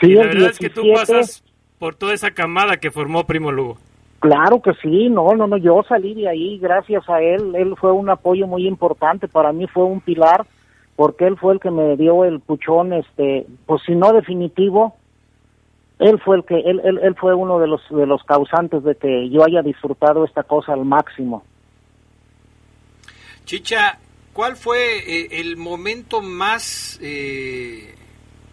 [0.00, 0.92] Sí, y la verdad es que tú 17.
[1.12, 1.44] pasas
[1.78, 3.78] por toda esa camada que formó Primo Lugo.
[4.18, 7.90] Claro que sí, no, no, no, yo salí de ahí gracias a él, él fue
[7.92, 10.44] un apoyo muy importante, para mí fue un pilar,
[10.94, 14.96] porque él fue el que me dio el puchón, este, pues si no definitivo,
[16.00, 18.94] él fue el que, él, él, él fue uno de los, de los causantes de
[18.96, 21.44] que yo haya disfrutado esta cosa al máximo.
[23.44, 23.98] Chicha,
[24.32, 27.94] ¿cuál fue eh, el momento más, eh,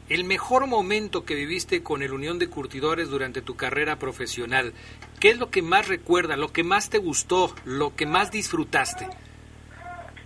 [0.09, 4.73] el mejor momento que viviste con el Unión de Curtidores durante tu carrera profesional?
[5.21, 9.07] ¿Qué es lo que más recuerdas, lo que más te gustó, lo que más disfrutaste?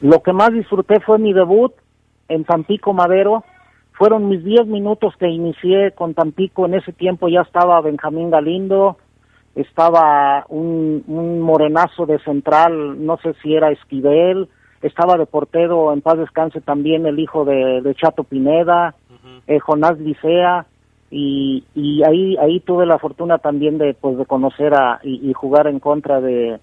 [0.02, 1.74] Lo que más disfruté fue mi debut
[2.30, 3.44] en Tampico Madero.
[4.02, 6.66] Fueron mis 10 minutos que inicié con Tampico.
[6.66, 8.98] En ese tiempo ya estaba Benjamín Galindo,
[9.54, 14.50] estaba un, un morenazo de central, no sé si era Esquivel,
[14.82, 18.96] estaba de portero, en paz descanse también el hijo de, de Chato Pineda,
[19.46, 20.66] eh, Jonás Licea,
[21.12, 25.34] y, y ahí ahí tuve la fortuna también de pues de conocer a y, y
[25.34, 26.58] jugar en contra de,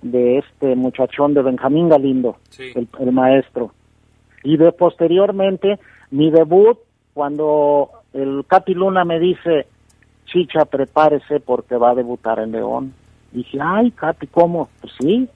[0.00, 2.72] de este muchachón de Benjamín Galindo, Sí.
[2.74, 3.72] el, el maestro.
[4.42, 5.78] Y de posteriormente,
[6.10, 6.78] mi debut,
[7.14, 9.66] cuando el Capi Luna me dice,
[10.26, 12.94] Chicha, prepárese porque va a debutar en León.
[13.32, 14.68] Dije, ay, Capi, ¿cómo?
[14.80, 15.28] Pues sí,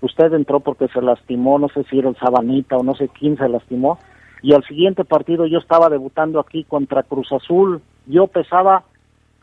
[0.00, 3.36] usted entró porque se lastimó, no sé si era el Sabanita o no sé quién
[3.36, 3.98] se lastimó.
[4.42, 7.80] Y al siguiente partido yo estaba debutando aquí contra Cruz Azul.
[8.06, 8.84] Yo pesaba,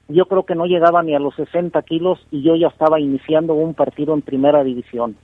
[0.07, 3.53] yo creo que no llegaba ni a los 60 kilos y yo ya estaba iniciando
[3.53, 5.15] un partido en primera división.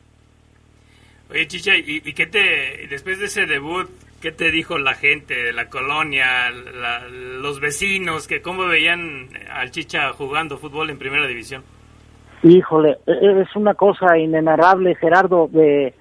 [1.30, 3.88] Oye, Chicha, ¿y, y qué te, después de ese debut,
[4.22, 6.50] qué te dijo la gente de la colonia,
[7.40, 11.64] los vecinos, que cómo veían al Chicha jugando fútbol en primera división?
[12.44, 15.94] Híjole, e- e- es una cosa inenarrable, Gerardo, de,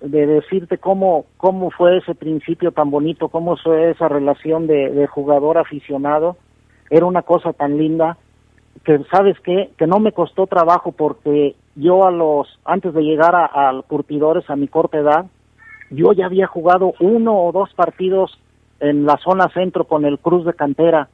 [0.00, 5.58] de decirte cómo, cómo fue ese principio tan bonito, cómo fue esa relación de, jugador
[5.58, 6.36] aficionado.
[6.90, 8.18] Era una cosa tan linda
[8.84, 9.70] que, ¿sabes qué?
[9.78, 14.48] Que no me costó trabajo porque yo a los, antes de llegar a, al Curtidores
[14.50, 15.26] a mi corta edad,
[15.94, 18.38] yo ya había jugado uno o dos partidos
[18.80, 21.08] en la zona centro con el Cruz de Cantera.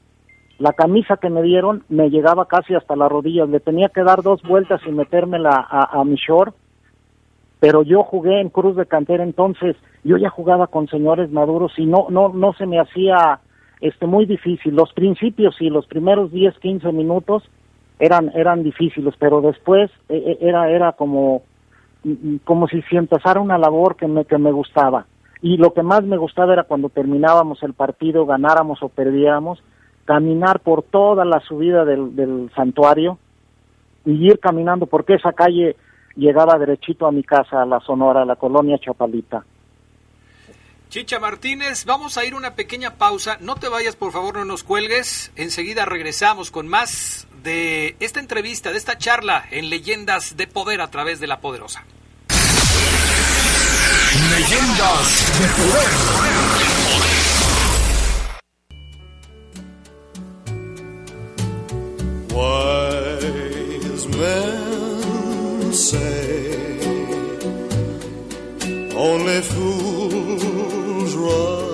[0.59, 3.49] La camisa que me dieron me llegaba casi hasta las rodillas.
[3.49, 6.55] Le tenía que dar dos vueltas y metérmela a, a mi short.
[7.61, 11.87] Pero yo jugué en Cruz de Cantera, entonces yo ya jugaba con señores maduros y
[11.87, 13.40] no, no, no se me hacía
[13.81, 14.75] este muy difícil.
[14.75, 17.43] Los principios y los primeros 10, 15 minutos
[17.99, 21.43] eran, eran difíciles, pero después eh, eh, era, era como,
[22.45, 25.07] como si se empezara una labor que me, que me gustaba.
[25.43, 29.63] Y lo que más me gustaba era cuando terminábamos el partido, ganáramos o perdiéramos,
[30.05, 33.19] caminar por toda la subida del, del santuario
[34.05, 35.77] y ir caminando porque esa calle
[36.17, 39.45] llegaba derechito a mi casa, a la Sonora, a la colonia Chapalita.
[40.91, 43.39] Chicha Martínez, vamos a ir una pequeña pausa.
[43.41, 45.31] No te vayas, por favor, no nos cuelgues.
[45.37, 50.90] Enseguida regresamos con más de esta entrevista, de esta charla en Leyendas de Poder a
[50.90, 51.85] través de la Poderosa.
[54.31, 55.90] Leyendas de poder.
[62.33, 66.79] Wise men say
[68.94, 71.69] only fools rush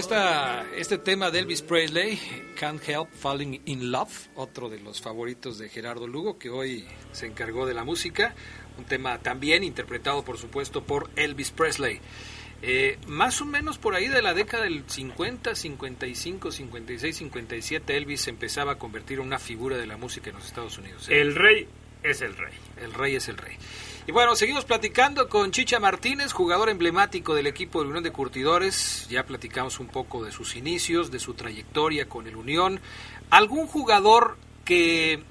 [0.00, 2.18] esta, este tema de Elvis Presley,
[2.58, 7.26] Can't Help Falling in Love, otro de los favoritos de Gerardo Lugo, que hoy se
[7.26, 8.34] encargó de la música,
[8.78, 12.00] un tema también interpretado por supuesto por Elvis Presley.
[12.62, 18.26] Eh, más o menos por ahí de la década del 50, 55, 56, 57, Elvis
[18.28, 21.10] empezaba a convertir en una figura de la música en los Estados Unidos.
[21.10, 21.20] ¿eh?
[21.20, 21.68] El rey
[22.02, 22.54] es el rey.
[22.82, 23.54] El rey es el rey.
[24.06, 29.06] Y bueno, seguimos platicando con Chicha Martínez, jugador emblemático del equipo de Unión de Curtidores.
[29.10, 32.80] Ya platicamos un poco de sus inicios, de su trayectoria con el Unión.
[33.28, 35.22] ¿Algún jugador que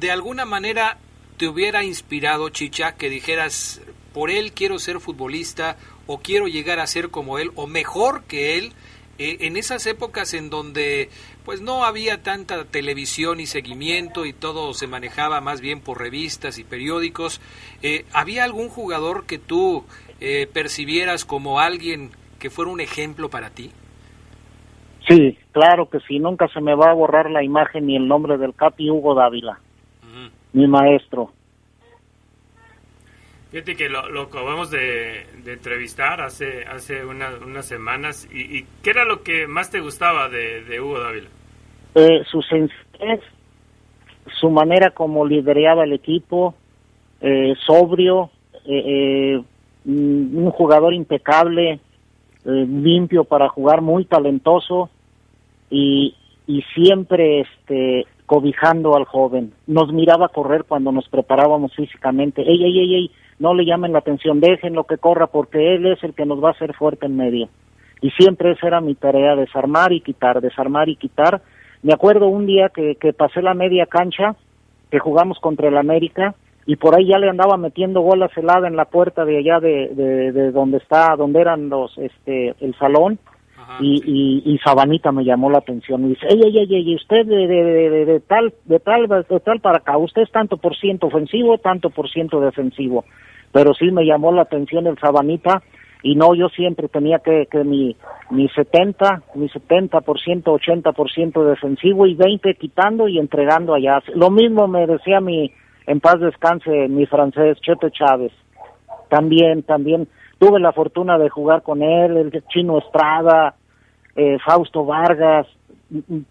[0.00, 0.98] de alguna manera
[1.36, 3.80] te hubiera inspirado, Chicha, que dijeras,
[4.12, 5.76] por él quiero ser futbolista
[6.08, 8.72] o quiero llegar a ser como él o mejor que él?
[9.18, 11.10] Eh, en esas épocas en donde
[11.44, 16.58] pues no había tanta televisión y seguimiento y todo se manejaba más bien por revistas
[16.58, 17.40] y periódicos,
[17.82, 19.84] eh, ¿había algún jugador que tú
[20.20, 23.70] eh, percibieras como alguien que fuera un ejemplo para ti?
[25.08, 28.38] Sí, claro que sí, nunca se me va a borrar la imagen ni el nombre
[28.38, 29.58] del Capi Hugo Dávila,
[30.52, 31.32] mi maestro.
[33.52, 38.26] Fíjate que lo, acabamos de, entrevistar hace, hace unas semanas.
[38.32, 41.28] Y, qué era lo que más te gustaba de, Hugo Dávila?
[41.94, 43.20] Eh, su sencillez,
[44.40, 46.54] su manera como lideraba el equipo,
[47.20, 48.30] eh, sobrio,
[48.64, 49.38] eh,
[49.84, 51.78] mm, un jugador impecable,
[52.44, 54.88] limpio para jugar, muy talentoso
[55.70, 59.52] y, y siempre este cobijando al joven.
[59.66, 62.40] Nos miraba correr cuando nos preparábamos físicamente.
[62.40, 63.10] Ey, ey, ey, ey,
[63.42, 66.50] no le llamen la atención, déjenlo que corra porque él es el que nos va
[66.50, 67.48] a hacer fuerte en medio.
[68.00, 71.42] Y siempre esa era mi tarea, desarmar y quitar, desarmar y quitar.
[71.82, 74.36] Me acuerdo un día que, que pasé la media cancha,
[74.92, 78.76] que jugamos contra el América, y por ahí ya le andaba metiendo bolas helada en
[78.76, 79.88] la puerta de allá de,
[80.32, 83.18] de, donde está, donde eran los, este, el salón,
[83.80, 88.04] y, y, Sabanita me llamó la atención y dice, ey, ey, ey, usted de, de,
[88.04, 91.88] de, tal, de tal, de tal para acá, usted es tanto por ciento ofensivo, tanto
[91.88, 93.04] por ciento defensivo.
[93.52, 95.62] Pero sí me llamó la atención el Sabanita
[96.02, 97.96] y no, yo siempre tenía que, que mi,
[98.30, 104.02] mi 70, mi 70%, 80% defensivo y 20 quitando y entregando allá.
[104.14, 105.52] Lo mismo me decía mi,
[105.86, 108.32] en paz descanse, mi francés, Chepe Chávez.
[109.08, 113.54] También, también tuve la fortuna de jugar con él, el Chino Estrada,
[114.16, 115.46] eh, Fausto Vargas,
[115.90, 116.24] mm, mm,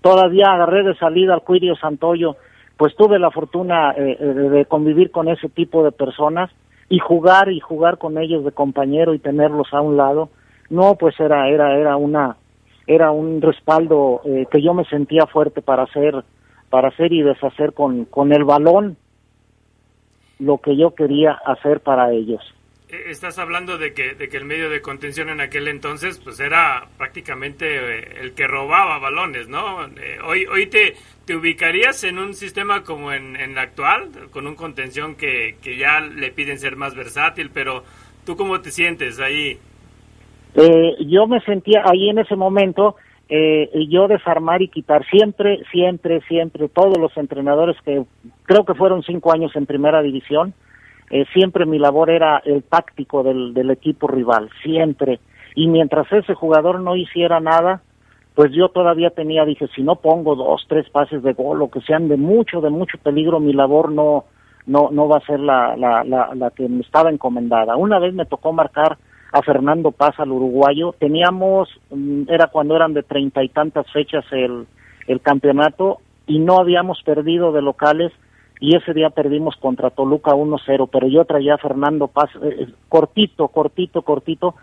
[0.00, 2.36] todavía agarré de salida al Cuirio Santoyo,
[2.80, 6.50] pues tuve la fortuna eh, eh, de convivir con ese tipo de personas
[6.88, 10.30] y jugar y jugar con ellos de compañero y tenerlos a un lado,
[10.70, 12.38] no, pues era era era una
[12.86, 16.24] era un respaldo que yo me sentía fuerte para hacer
[16.70, 18.96] para hacer y deshacer con con el balón
[20.38, 22.40] lo que yo quería hacer para ellos.
[22.92, 26.40] Eh, estás hablando de que, de que el medio de contención en aquel entonces pues
[26.40, 29.84] era prácticamente eh, el que robaba balones, ¿no?
[29.84, 34.46] Eh, hoy hoy te, te ubicarías en un sistema como en, en el actual, con
[34.46, 37.84] un contención que, que ya le piden ser más versátil, pero
[38.24, 39.58] ¿tú cómo te sientes ahí?
[40.98, 42.96] yo me sentía ahí en ese momento,
[43.28, 48.02] yo desarmar y quitar siempre, siempre, siempre, todos los entrenadores que
[48.42, 50.52] creo que fueron cinco años en primera división,
[51.10, 55.20] eh, siempre mi labor era el táctico del, equipo rival, siempre.
[55.54, 57.82] Y mientras ese jugador no hiciera nada,
[58.34, 61.80] pues yo todavía tenía, dije, si no pongo dos, tres pases de gol, o que
[61.80, 64.24] sean de mucho, de mucho peligro, mi labor no,
[64.66, 67.76] no, no va a ser la, la, la, la que me estaba encomendada.
[67.76, 68.96] Una vez me tocó marcar
[69.32, 70.94] a Fernando Paz, al uruguayo.
[70.98, 74.66] Teníamos, mm, era cuando eran de treinta y tantas fechas el,
[75.06, 78.12] el campeonato y no habíamos perdido de locales
[78.60, 82.66] y ese día perdimos contra Toluca 1-0, pero yo traía a Fernando Paz, eh, eh,
[82.88, 84.54] cortito, cortito, cortito,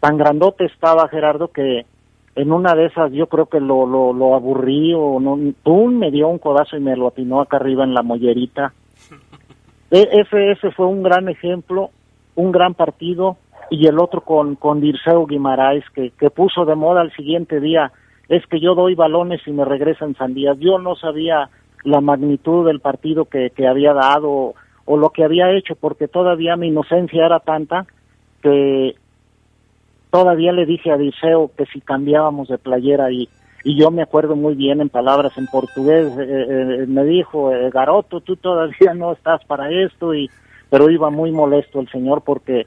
[0.00, 1.86] tan grandote estaba Gerardo que
[2.34, 5.94] en una de esas yo creo que lo, lo, lo aburrí o no, ¡pum!
[5.94, 8.74] me dio un codazo y me lo atinó acá arriba en la mollerita.
[9.90, 11.90] E, ese, ese fue un gran ejemplo,
[12.34, 13.36] un gran partido,
[13.70, 17.92] y el otro con, con Dirceu Guimaraes, que, que puso de moda al siguiente día,
[18.28, 20.58] es que yo doy balones y me regresan sandías.
[20.58, 21.50] Yo no sabía
[21.84, 24.54] la magnitud del partido que, que había dado
[24.86, 27.86] o lo que había hecho, porque todavía mi inocencia era tanta
[28.42, 28.94] que
[30.10, 33.28] todavía le dije a Diceo que si cambiábamos de playera y,
[33.64, 37.70] y yo me acuerdo muy bien en palabras en portugués, eh, eh, me dijo, eh,
[37.70, 40.30] Garoto, tú todavía no estás para esto, y
[40.70, 42.66] pero iba muy molesto el señor porque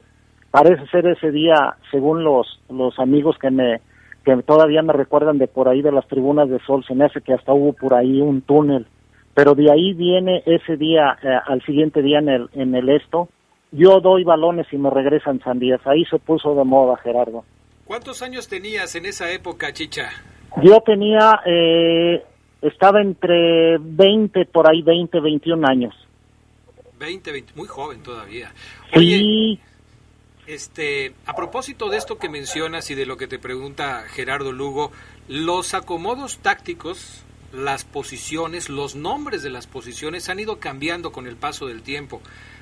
[0.50, 3.80] parece ser ese día, según los, los amigos que me
[4.24, 7.22] que todavía me recuerdan de por ahí de las tribunas de Sol, se me hace
[7.22, 8.86] que hasta hubo por ahí un túnel
[9.38, 13.28] pero de ahí viene ese día, eh, al siguiente día en el, en el esto,
[13.70, 15.80] yo doy balones y me regresan sandías.
[15.86, 17.44] Ahí se puso de moda, Gerardo.
[17.84, 20.10] ¿Cuántos años tenías en esa época, Chicha?
[20.60, 22.24] Yo tenía, eh,
[22.62, 25.94] estaba entre 20, por ahí 20, 21 años.
[26.98, 28.52] 20, 20, muy joven todavía.
[28.96, 29.60] Oye, sí.
[30.48, 34.90] este, a propósito de esto que mencionas y de lo que te pregunta Gerardo Lugo,
[35.28, 41.36] los acomodos tácticos, las posiciones, los nombres de las posiciones han ido cambiando con el
[41.36, 42.20] paso del tiempo.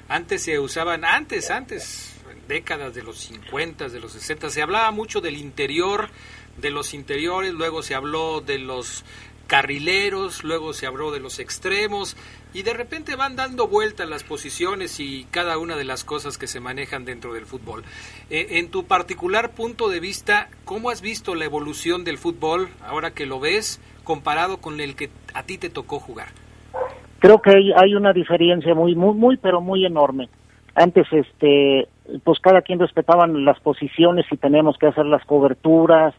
[0.08, 2.14] Antes se usaban, antes, antes,
[2.46, 6.10] décadas de los 50, de los 60, se hablaba mucho del interior,
[6.58, 9.04] de los interiores, luego se habló de los
[9.46, 12.16] carrileros, luego se habló de los extremos
[12.52, 16.46] y de repente van dando vueltas las posiciones y cada una de las cosas que
[16.46, 17.82] se manejan dentro del fútbol.
[18.30, 23.12] Eh, en tu particular punto de vista, ¿cómo has visto la evolución del fútbol ahora
[23.12, 26.28] que lo ves comparado con el que a ti te tocó jugar?
[27.18, 30.28] Creo que hay, hay una diferencia muy, muy, muy, pero muy enorme.
[30.74, 31.88] Antes, este,
[32.22, 36.14] pues cada quien respetaban las posiciones y tenemos que hacer las coberturas.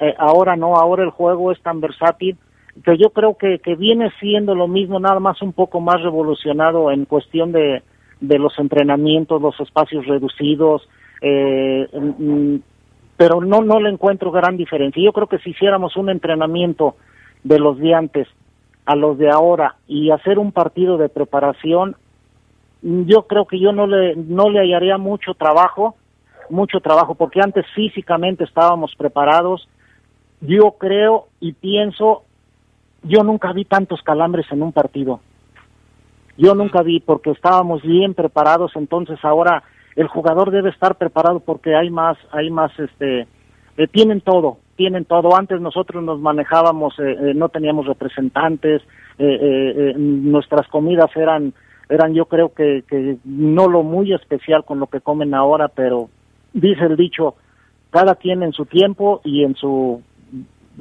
[0.00, 2.38] Eh, ahora no, ahora el juego es tan versátil
[2.84, 6.90] que yo creo que, que viene siendo lo mismo, nada más un poco más revolucionado
[6.90, 7.82] en cuestión de,
[8.20, 10.88] de los entrenamientos, los espacios reducidos,
[11.20, 12.56] eh, mm,
[13.16, 15.02] pero no, no le encuentro gran diferencia.
[15.02, 16.96] Yo creo que si hiciéramos un entrenamiento
[17.42, 18.28] de los de antes
[18.86, 21.96] a los de ahora y hacer un partido de preparación,
[22.82, 25.96] yo creo que yo no le, no le hallaría mucho trabajo,
[26.48, 29.68] mucho trabajo, porque antes físicamente estábamos preparados.
[30.40, 32.22] Yo creo y pienso,
[33.02, 35.20] yo nunca vi tantos calambres en un partido.
[36.36, 39.62] Yo nunca vi porque estábamos bien preparados, entonces ahora
[39.96, 43.26] el jugador debe estar preparado porque hay más, hay más, este,
[43.76, 45.36] eh, tienen todo, tienen todo.
[45.36, 48.82] Antes nosotros nos manejábamos, eh, eh, no teníamos representantes,
[49.18, 51.52] nuestras comidas eran
[51.88, 56.08] eran yo creo que, que no lo muy especial con lo que comen ahora, pero
[56.52, 57.34] dice el dicho,
[57.90, 60.02] cada quien en su tiempo y en su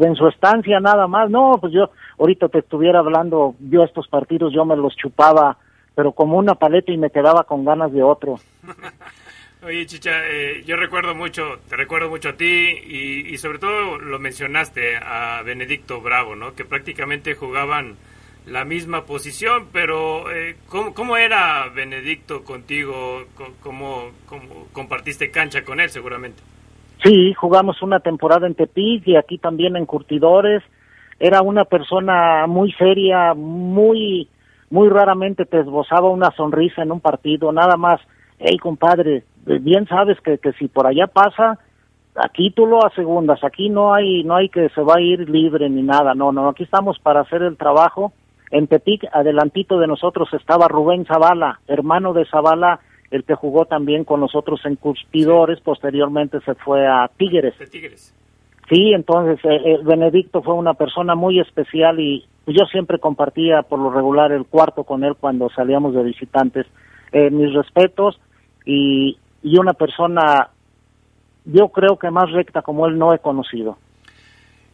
[0.05, 1.29] en su estancia nada más.
[1.29, 1.89] No, pues yo
[2.19, 5.57] ahorita te estuviera hablando, yo estos partidos yo me los chupaba,
[5.95, 8.39] pero como una paleta y me quedaba con ganas de otro.
[9.65, 13.97] Oye, Chicha, eh, yo recuerdo mucho, te recuerdo mucho a ti y, y sobre todo
[13.97, 16.53] lo mencionaste a Benedicto Bravo, ¿no?
[16.53, 17.95] Que prácticamente jugaban
[18.47, 23.25] la misma posición, pero eh, ¿cómo, era Benedicto contigo?
[23.61, 26.41] ¿Cómo, ¿Cómo, compartiste cancha con él seguramente?
[27.03, 30.63] Sí, jugamos una temporada en Tepic y aquí también en Curtidores.
[31.19, 34.29] Era una persona muy seria, muy
[34.69, 38.01] muy raramente te esbozaba una sonrisa en un partido, nada más,
[38.39, 41.59] hey compadre, bien sabes que, que si por allá pasa,
[42.15, 45.69] aquí tú lo asegundas, aquí no hay, no hay que se va a ir libre
[45.69, 48.13] ni nada, no, no, aquí estamos para hacer el trabajo
[48.51, 52.79] en Tepic, adelantito de nosotros estaba Rubén Zavala, hermano de Zavala,
[53.11, 57.55] el que jugó también con nosotros en Cuspidores, posteriormente se fue a Tigres.
[58.69, 63.79] Sí, entonces eh, eh, Benedicto fue una persona muy especial y yo siempre compartía por
[63.79, 66.65] lo regular el cuarto con él cuando salíamos de visitantes.
[67.13, 68.19] Eh, mis respetos
[68.65, 70.49] y, y una persona,
[71.45, 73.77] yo creo que más recta como él no he conocido.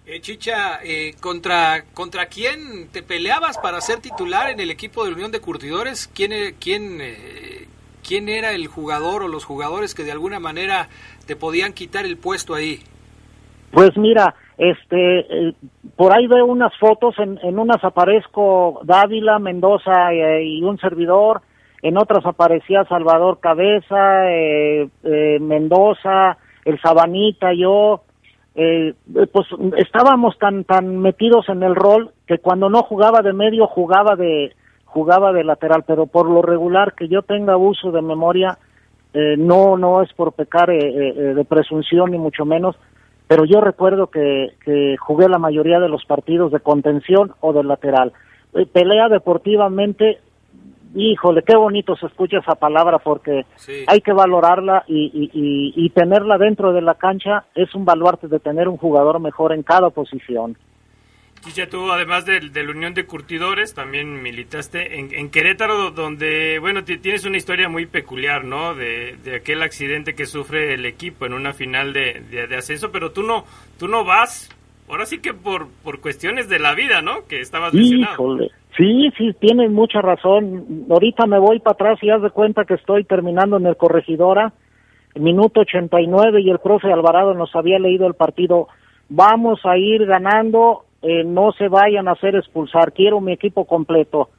[0.06, 5.12] Eh, Chicha, eh, ¿contra, ¿contra quién te peleabas para ser titular en el equipo de
[5.12, 6.10] la Unión de Curtidores?
[6.14, 7.68] ¿Quién, eh, quién, eh,
[8.06, 10.90] ¿Quién era el jugador o los jugadores que de alguna manera
[11.26, 12.80] te podían quitar el puesto ahí?
[13.72, 15.56] Pues mira, este,
[15.96, 21.42] por ahí veo unas fotos, en, en unas aparezco Dávila, Mendoza y un servidor,
[21.82, 24.26] en otras aparecía Salvador Cabeza,
[25.40, 28.04] Mendoza, el Sabanita, yo,
[28.56, 28.94] eh,
[29.32, 29.48] pues
[29.78, 34.56] estábamos tan tan metidos en el rol que cuando no jugaba de medio jugaba de
[34.94, 38.60] jugaba de lateral pero por lo regular que yo tenga uso de memoria
[39.14, 42.76] eh, no no es por pecar eh, eh, de presunción ni mucho menos
[43.28, 47.64] pero yo recuerdo que, que jugué la mayoría de los partidos de contención o de
[47.64, 48.14] lateral
[48.72, 50.20] pelea deportivamente
[50.96, 53.48] híjole, qué bonito se escucha esa palabra porque
[53.88, 55.32] hay que valorarla y,
[55.76, 59.64] y, tenerla dentro de la cancha es un baluarte de tener un jugador mejor en
[59.64, 60.56] cada posición.
[61.44, 67.26] Chicha, tú además de, la Unión de Curtidores, también militaste en, Querétaro, donde, bueno, tienes
[67.26, 68.76] una historia muy peculiar, ¿no?
[68.76, 73.24] De, aquel accidente que sufre el equipo en una final de, de, ascenso, pero tú
[73.24, 73.44] no,
[73.78, 74.50] tú no vas,
[74.88, 77.26] ahora sí que por, por cuestiones de la vida, ¿no?
[77.28, 78.14] Que estabas lesionado.
[78.14, 78.52] Híjole.
[78.78, 80.86] Sí, sí, tienes mucha razón.
[80.90, 84.54] Ahorita me voy para atrás y haz de cuenta que estoy terminando en el Corregidora,
[85.16, 88.70] minuto 89 y el profe Alvarado nos había leído el partido.
[89.10, 94.30] Vamos a ir ganando, eh, no se vayan a hacer expulsar, quiero mi equipo completo.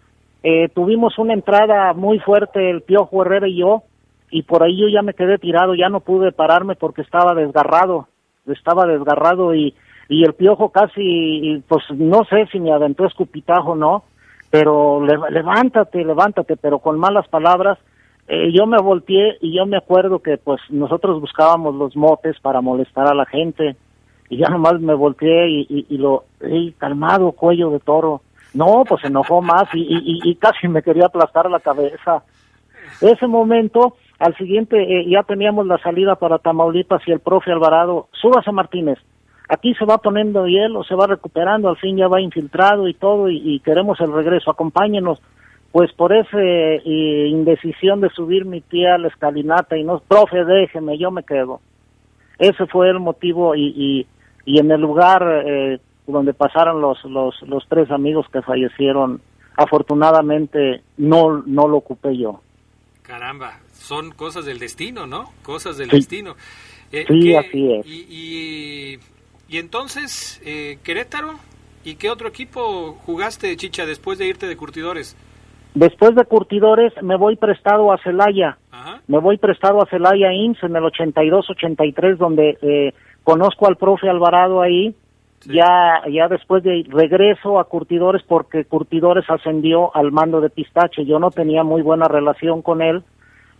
[0.42, 3.82] Eh, tuvimos una entrada muy fuerte el Piojo Herrera y yo,
[4.30, 8.08] y por ahí yo ya me quedé tirado, ya no pude pararme porque estaba desgarrado.
[8.46, 9.74] estaba desgarrado y,
[10.08, 14.04] y el piojo casi, pues no sé si me aventó escupitajo o no,
[14.50, 17.78] pero levántate, levántate, pero con malas palabras.
[18.26, 22.62] Eh, yo me volteé y yo me acuerdo que pues nosotros buscábamos los motes para
[22.62, 23.76] molestar a la gente
[24.34, 28.22] y ya nomás me volteé y, y, lo, hey, calmado, cuello de toro.
[28.52, 29.86] No, pues se enojó más y,
[30.24, 32.24] y, casi me quería aplastar la cabeza.
[33.00, 38.08] Ese momento, al siguiente, eh, ya teníamos la salida para Tamaulipas y el profe Alvarado,
[38.12, 38.98] súbase Martínez,
[39.48, 43.30] aquí se va poniendo hielo, se va recuperando, al fin ya va infiltrado y todo,
[43.30, 45.20] y, queremos el regreso, acompáñenos.
[45.70, 50.44] Pues por esa eh, indecisión de subir mi tía a la escalinata y no, profe,
[50.44, 51.60] déjeme, yo me quedo.
[52.38, 54.06] Ese fue el motivo y, y,
[54.44, 59.20] y en el lugar eh, donde pasaron los, los, los tres amigos que fallecieron,
[59.56, 62.40] afortunadamente no, no lo ocupé yo.
[63.02, 65.30] Caramba, son cosas del destino, ¿no?
[65.42, 66.36] Cosas del destino.
[66.90, 67.86] Eh, sí, así es.
[67.86, 68.98] Y,
[69.48, 71.34] y, entonces, eh, Querétaro,
[71.84, 75.16] ¿y qué otro equipo jugaste, Chicha, después de irte de Curtidores?
[75.74, 78.58] Después de Curtidores me voy prestado a Celaya.
[79.06, 84.62] Me voy prestado a Celaya INS en el 82-83, donde eh, conozco al profe Alvarado
[84.62, 84.94] ahí.
[85.46, 91.04] Ya, ya después de regreso a Curtidores porque Curtidores ascendió al mando de Pistache.
[91.04, 93.02] Yo no tenía muy buena relación con él.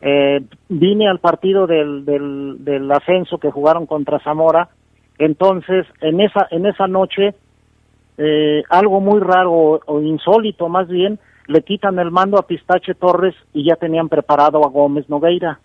[0.00, 4.70] Eh, vine al partido del, del, del ascenso que jugaron contra Zamora.
[5.18, 7.34] Entonces, en esa, en esa noche,
[8.16, 13.34] eh, algo muy raro o, insólito más bien, le quitan el mando a Pistache Torres
[13.52, 15.60] y ya tenían preparado a Gómez Nogueira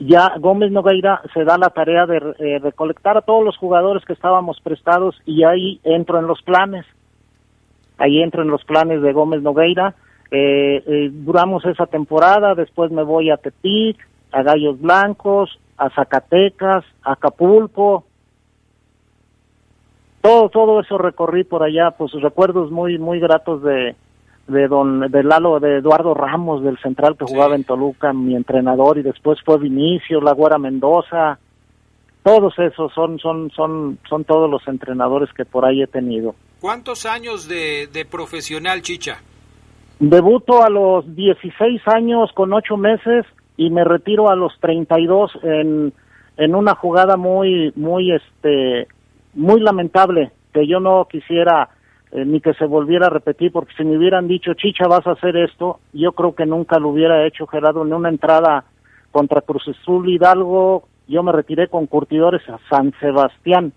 [0.00, 4.14] ya Gómez Nogueira se da la tarea de eh, recolectar a todos los jugadores que
[4.14, 6.86] estábamos prestados y ahí entro en los planes.
[7.98, 9.94] Ahí entro en los planes de Gómez Nogueira.
[10.30, 13.98] Eh, eh, duramos esa temporada, después me voy a Tepic,
[14.32, 18.04] a Gallos Blancos, a Zacatecas, a Acapulco.
[20.22, 23.96] Todo, todo eso recorrí por allá, pues recuerdos muy, muy gratos de,
[24.50, 28.98] de don de Lalo de Eduardo Ramos del central que jugaba en Toluca mi entrenador
[28.98, 31.38] y después fue Vinicio La Mendoza.
[32.22, 36.34] Todos esos son son son son todos los entrenadores que por ahí he tenido.
[36.60, 39.22] ¿cuántos años de, de profesional Chicha?
[39.98, 43.26] debuto a los 16 años con 8 meses
[43.56, 45.92] y me retiro a los 32 en
[46.36, 48.88] en una jugada muy muy este
[49.34, 51.68] muy lamentable que yo no quisiera
[52.12, 55.12] eh, ni que se volviera a repetir, porque si me hubieran dicho, Chicha, vas a
[55.12, 58.64] hacer esto, yo creo que nunca lo hubiera hecho Gerardo en una entrada
[59.12, 63.72] contra Cruz Azul Hidalgo, yo me retiré con curtidores a San Sebastián.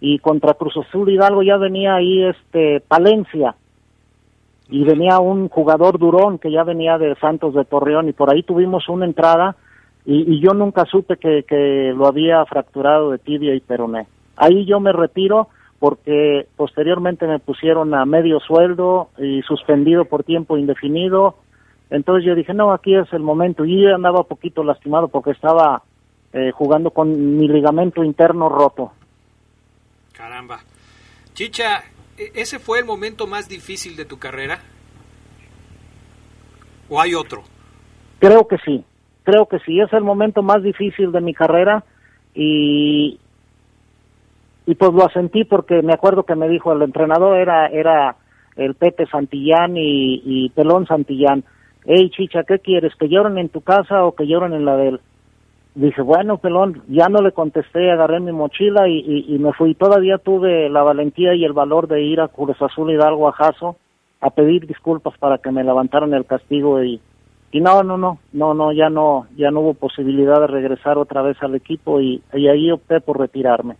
[0.00, 3.54] Y contra Cruz Azul Hidalgo ya venía ahí este Palencia.
[4.68, 8.42] Y venía un jugador Durón que ya venía de Santos de Torreón y por ahí
[8.42, 9.54] tuvimos una entrada.
[10.04, 14.06] Y, yo nunca supe que, que lo había fracturado de tibia y peroné.
[14.36, 15.48] Ahí yo me retiro
[15.78, 21.36] porque posteriormente me pusieron a medio sueldo y suspendido por tiempo indefinido.
[21.90, 23.64] Entonces yo dije, no, aquí es el momento.
[23.64, 25.82] Y yo andaba poquito lastimado porque estaba
[26.32, 28.92] eh, jugando con mi ligamento interno roto.
[30.12, 30.60] Caramba.
[31.34, 31.84] Chicha,
[32.16, 34.58] ¿e-, ¿ese fue el momento más difícil de tu carrera?
[36.88, 37.42] ¿O hay otro?
[38.18, 38.84] Creo que sí,
[39.24, 41.84] creo que sí, es el momento más difícil de mi carrera
[42.34, 43.18] y,
[44.66, 48.16] y pues lo asentí porque me acuerdo que me dijo el entrenador era era
[48.56, 51.44] el Pepe Santillán y, Pelón Santillán.
[51.84, 52.94] Hey chicha, ¿qué quieres?
[52.96, 55.00] ¿Que lloren en tu casa o que lloren en la de él?
[55.74, 59.74] Dije, bueno, Pelón, ya no le contesté, agarré mi mochila y, me fui.
[59.74, 63.76] Todavía tuve la valentía y el valor de ir a Cruz Azul Hidalgo a Jaso
[64.22, 66.98] a pedir disculpas para que me levantaran el castigo y,
[67.52, 71.20] y no, no, no, no, no, ya no, ya no hubo posibilidad de regresar otra
[71.20, 73.76] vez al equipo y, y ahí opté por retirarme.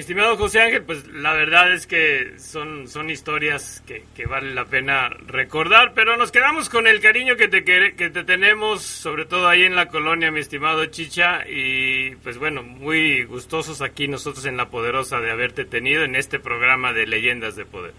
[0.00, 4.66] Estimado José Ángel, pues la verdad es que son, son historias que, que vale la
[4.66, 9.48] pena recordar, pero nos quedamos con el cariño que te, que te tenemos, sobre todo
[9.48, 14.58] ahí en la colonia, mi estimado Chicha, y pues bueno, muy gustosos aquí nosotros en
[14.58, 17.94] La Poderosa de haberte tenido en este programa de Leyendas de Poder.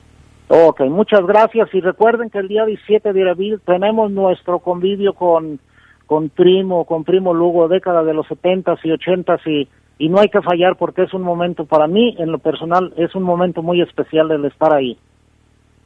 [0.50, 5.60] Ok, muchas gracias y recuerden que el día 17 de abril tenemos nuestro convivio con,
[6.06, 9.68] con Primo, con Primo Lugo, década de los 70s y 80s y
[9.98, 13.16] y no hay que fallar porque es un momento para mí, en lo personal, es
[13.16, 14.98] un momento muy especial el estar ahí.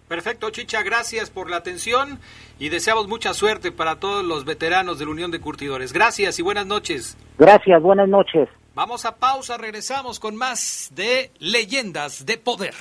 [0.08, 2.20] Perfecto, Chicha, gracias por la atención
[2.60, 5.94] y deseamos mucha suerte para todos los veteranos de la Unión de Curtidores.
[5.94, 7.18] Gracias y buenas noches.
[7.38, 8.50] Gracias, buenas noches.
[8.76, 12.74] Vamos a pausa, regresamos con más de Leyendas de Poder.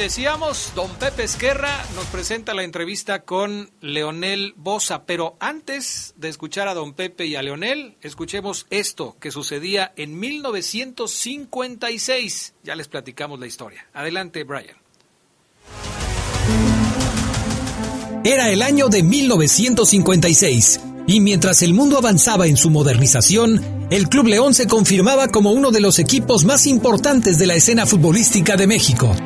[0.04, 6.68] Decíamos, don Pepe Esquerra nos presenta la entrevista con Leonel Bosa, pero antes de escuchar
[6.68, 12.52] a don Pepe y a Leonel, escuchemos esto que sucedía en 1956.
[12.62, 13.86] Ya les platicamos la historia.
[13.94, 14.76] Adelante, Brian.
[18.24, 24.26] Era el año de 1956 y mientras el mundo avanzaba en su modernización, el Club
[24.26, 28.66] León se confirmaba como uno de los equipos más importantes de la escena futbolística de
[28.66, 29.16] México.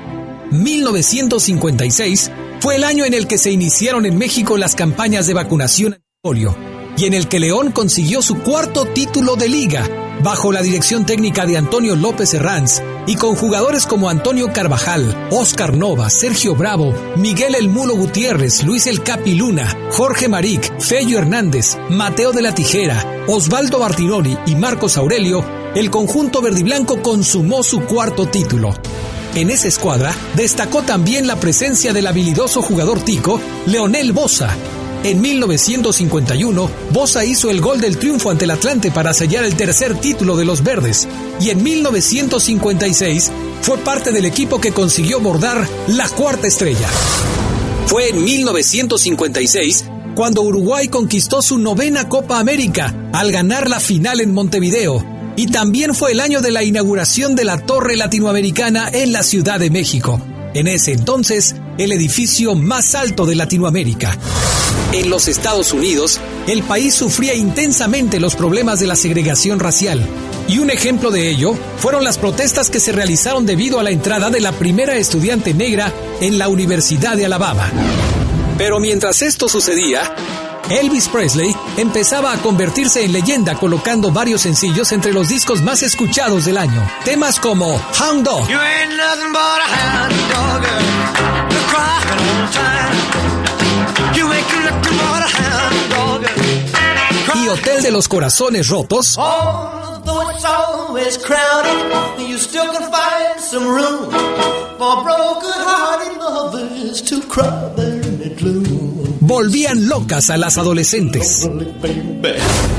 [0.51, 2.31] 1956
[2.61, 6.57] fue el año en el que se iniciaron en México las campañas de vacunación polio
[6.97, 9.89] y en el que León consiguió su cuarto título de liga
[10.23, 15.77] bajo la dirección técnica de Antonio López Herranz y con jugadores como Antonio Carvajal, Oscar
[15.77, 21.79] Nova, Sergio Bravo, Miguel El Mulo Gutiérrez, Luis El Capi Luna, Jorge Maric, Fello Hernández,
[21.89, 25.45] Mateo de la Tijera, Osvaldo Bartinoli y Marcos Aurelio,
[25.75, 28.75] el conjunto verdiblanco consumó su cuarto título.
[29.35, 34.55] En esa escuadra destacó también la presencia del habilidoso jugador tico Leonel Bosa.
[35.05, 39.95] En 1951, Bosa hizo el gol del triunfo ante el Atlante para sellar el tercer
[40.01, 41.07] título de los Verdes,
[41.41, 43.31] y en 1956
[43.63, 46.89] fue parte del equipo que consiguió bordar la cuarta estrella.
[47.87, 49.85] Fue en 1956
[50.17, 55.05] cuando Uruguay conquistó su novena Copa América al ganar la final en Montevideo,
[55.39, 59.61] y también fue el año de la inauguración de la Torre Latinoamericana en la Ciudad
[59.61, 60.21] de México.
[60.53, 64.19] En ese entonces, el edificio más alto de Latinoamérica.
[64.93, 70.05] En los Estados Unidos, el país sufría intensamente los problemas de la segregación racial.
[70.49, 74.31] Y un ejemplo de ello fueron las protestas que se realizaron debido a la entrada
[74.31, 77.71] de la primera estudiante negra en la Universidad de Alabama.
[78.59, 80.03] Pero mientras esto sucedía,
[80.71, 86.45] Elvis Presley empezaba a convertirse en leyenda colocando varios sencillos entre los discos más escuchados
[86.45, 86.87] del año.
[87.05, 88.49] Temas como Hound Dog.
[97.35, 99.19] Y Hotel de los Corazones Rotos
[109.29, 111.49] volvían locas a las adolescentes.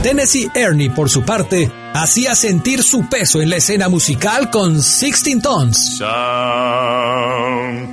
[0.02, 5.42] Tennessee Ernie, por su parte, hacía sentir su peso en la escena musical con Sixteen
[5.42, 6.00] Tons.
[6.00, 6.10] Some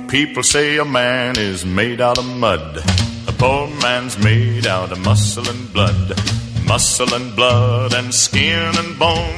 [0.07, 2.81] people say a man is made out of mud.
[3.27, 6.15] A poor man's made out of muscle and blood.
[6.65, 9.35] Muscle and blood and skin and bone.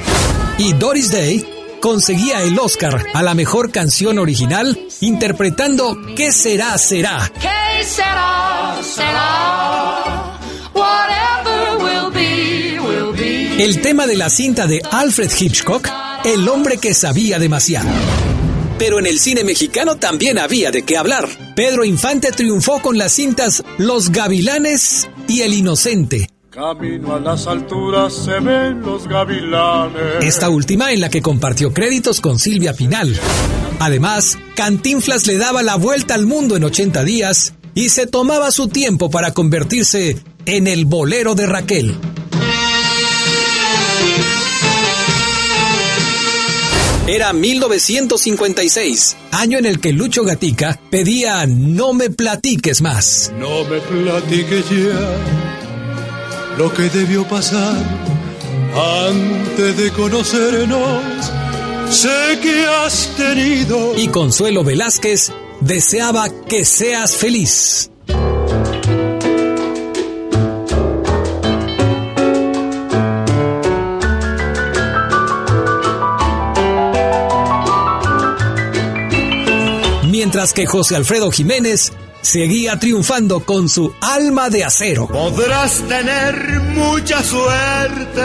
[0.58, 1.44] Y Doris Day
[1.80, 7.30] conseguía el Oscar a la mejor canción original interpretando ¿Qué será, será?
[7.40, 10.38] ¿Qué será, será?
[10.74, 13.64] Whatever will be, will be.
[13.64, 15.88] El tema de la cinta de Alfred Hitchcock,
[16.24, 17.88] El hombre que sabía demasiado.
[18.78, 21.28] Pero en el cine mexicano también había de qué hablar.
[21.54, 28.12] Pedro Infante triunfó con las cintas Los Gavilanes y El Inocente Camino a las alturas
[28.12, 30.16] se ven los gavilanes.
[30.20, 33.16] Esta última en la que compartió créditos con Silvia Pinal.
[33.78, 38.66] Además, Cantinflas le daba la vuelta al mundo en 80 días y se tomaba su
[38.66, 41.94] tiempo para convertirse en el bolero de Raquel.
[47.06, 53.32] Era 1956, año en el que Lucho Gatica pedía No me platiques más.
[53.38, 55.59] No me platiques ya
[56.60, 57.74] lo que debió pasar
[59.08, 61.32] antes de conocernos.
[61.88, 63.96] Sé que has tenido.
[63.96, 65.32] Y Consuelo Velázquez
[65.62, 67.90] deseaba que seas feliz.
[80.10, 85.08] Mientras que José Alfredo Jiménez seguía triunfando con su alma de acero.
[85.08, 88.22] Podrás tener mucha suerte.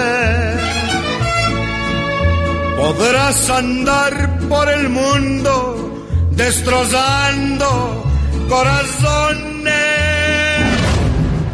[2.77, 8.03] Podrás andar por el mundo destrozando
[8.49, 9.55] corazones.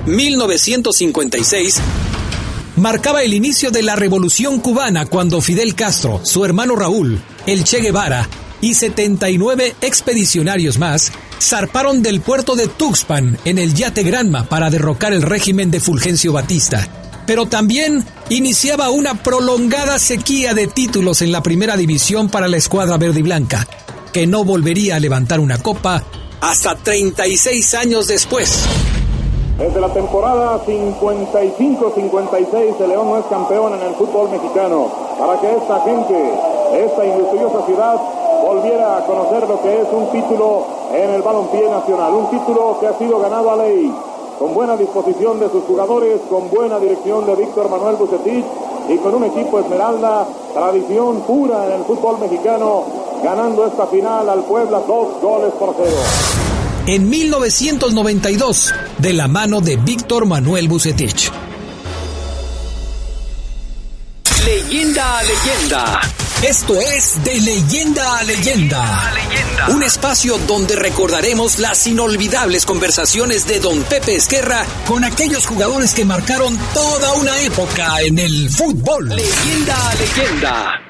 [0.06, 1.80] 1956
[2.76, 7.80] marcaba el inicio de la revolución cubana cuando Fidel Castro, su hermano Raúl, el Che
[7.80, 8.28] Guevara
[8.62, 15.14] y 79 expedicionarios más zarparon del puerto de Tuxpan en el yate Granma para derrocar
[15.14, 16.88] el régimen de Fulgencio Batista.
[17.26, 22.98] Pero también iniciaba una prolongada sequía de títulos en la primera división para la escuadra
[22.98, 23.68] verde y blanca,
[24.14, 26.04] que no volvería a levantar una copa
[26.42, 28.66] hasta 36 años después.
[29.58, 34.88] Desde la temporada 55-56 el León no es campeón en el fútbol mexicano.
[35.20, 36.34] Para que esta gente,
[36.84, 42.14] esta industriosa ciudad, volviera a conocer lo que es un título en el balompié nacional.
[42.14, 43.94] Un título que ha sido ganado a ley,
[44.40, 48.46] con buena disposición de sus jugadores, con buena dirección de Víctor Manuel Bucetich
[48.90, 52.84] y con un equipo Esmeralda, tradición pura en el fútbol mexicano,
[53.24, 56.42] ganando esta final al Puebla dos goles por cero
[56.86, 61.32] en 1992 de la mano de Víctor Manuel Bucetich.
[64.46, 66.02] Leyenda a leyenda.
[66.48, 68.82] Esto es de leyenda a leyenda.
[69.72, 76.04] Un espacio donde recordaremos las inolvidables conversaciones de don Pepe Esquerra con aquellos jugadores que
[76.04, 79.10] marcaron toda una época en el fútbol.
[79.10, 80.82] Leyenda a leyenda.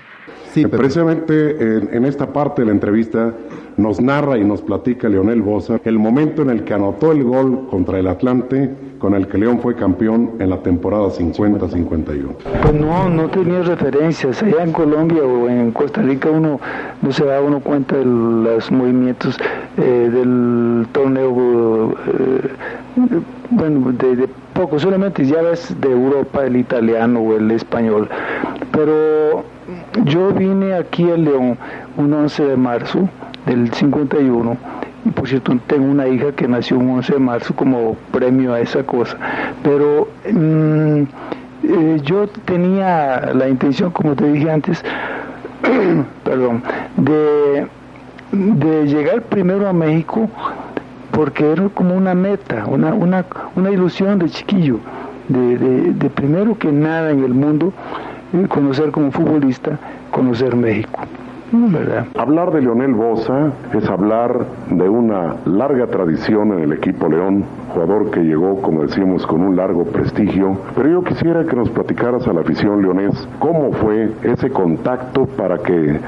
[0.54, 3.34] Sí, precisamente en, en esta parte de la entrevista
[3.76, 7.68] nos narra y nos platica Leonel Bosa el momento en el que anotó el gol
[7.70, 8.70] contra el Atlante
[9.02, 12.36] con el que León fue campeón en la temporada 50-51.
[12.62, 14.44] Pues no, no tenía referencias.
[14.44, 16.60] Allá en Colombia o en Costa Rica uno
[17.02, 19.38] no se da uno cuenta de los movimientos
[19.78, 22.50] eh, del torneo, eh,
[23.50, 28.08] bueno, de, de poco, solamente ya ves de Europa el italiano o el español.
[28.72, 29.44] Pero
[30.06, 31.58] yo vine aquí a León
[31.98, 33.10] un 11 de marzo
[33.48, 34.58] del 51.
[35.16, 38.84] Por cierto, tengo una hija que nació un 11 de marzo como premio a esa
[38.84, 39.18] cosa.
[39.64, 41.02] Pero mm,
[41.64, 44.84] eh, yo tenía la intención, como te dije antes,
[46.24, 46.64] perdón,
[46.98, 47.68] de,
[48.32, 50.30] de llegar primero a México
[51.12, 53.26] porque era como una meta, una, una,
[53.56, 54.80] una ilusión de chiquillo,
[55.28, 57.74] de, de, de primero que nada en el mundo,
[58.34, 59.78] eh, conocer como futbolista,
[60.10, 61.02] conocer México.
[62.18, 67.44] Hablar de Leonel Bosa es hablar de una larga tradición en el equipo León,
[67.74, 70.56] jugador que llegó, como decimos, con un largo prestigio.
[70.76, 75.58] Pero yo quisiera que nos platicaras a la afición leonés cómo fue ese contacto para
[75.58, 76.00] que eh,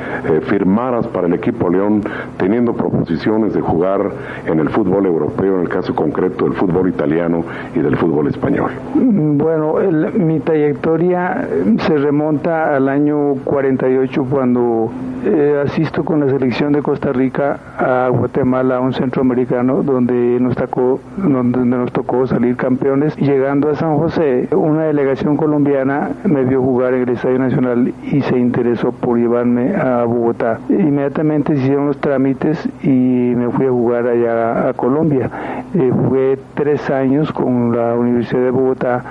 [0.43, 2.01] firmaras para el equipo León,
[2.37, 4.11] teniendo proposiciones de jugar
[4.45, 7.43] en el fútbol europeo, en el caso concreto del fútbol italiano
[7.75, 8.71] y del fútbol español.
[8.95, 9.75] Bueno,
[10.13, 14.89] mi trayectoria se remonta al año 48 cuando
[15.33, 20.55] eh, asisto con la selección de Costa Rica a Guatemala, a un centroamericano, donde nos
[20.55, 23.15] tocó, donde nos tocó salir campeones.
[23.17, 28.21] Llegando a San José, una delegación colombiana me vio jugar en el Estadio Nacional y
[28.21, 30.59] se interesó por llevarme a Bogotá.
[30.69, 35.31] Inmediatamente hicieron los trámites y me fui a jugar allá a Colombia.
[35.73, 39.03] Eh, jugué tres años con la Universidad de Bogotá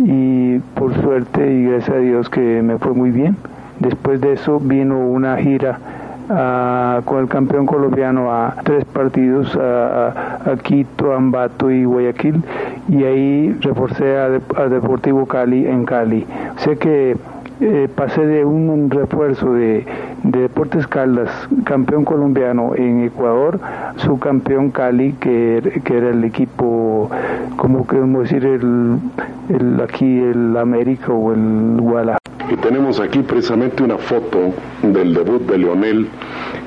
[0.00, 3.36] y por suerte y gracias a Dios que me fue muy bien.
[3.82, 5.76] Después de eso vino una gira
[6.28, 12.44] uh, con el campeón colombiano a tres partidos, a, Quito, Ambato y Guayaquil,
[12.88, 14.28] y ahí reforcé a,
[14.68, 16.24] Deportivo Cali en Cali.
[16.58, 17.16] Sé que
[17.60, 19.84] eh, pasé de un refuerzo de,
[20.22, 21.30] de, Deportes Caldas,
[21.64, 23.58] campeón colombiano en Ecuador,
[23.96, 27.10] su campeón Cali, que, que era el equipo,
[27.56, 28.98] como queremos decir, el,
[29.48, 32.18] el, aquí el América o el Guadalajara.
[32.50, 36.08] Y tenemos aquí precisamente una foto del debut de Leonel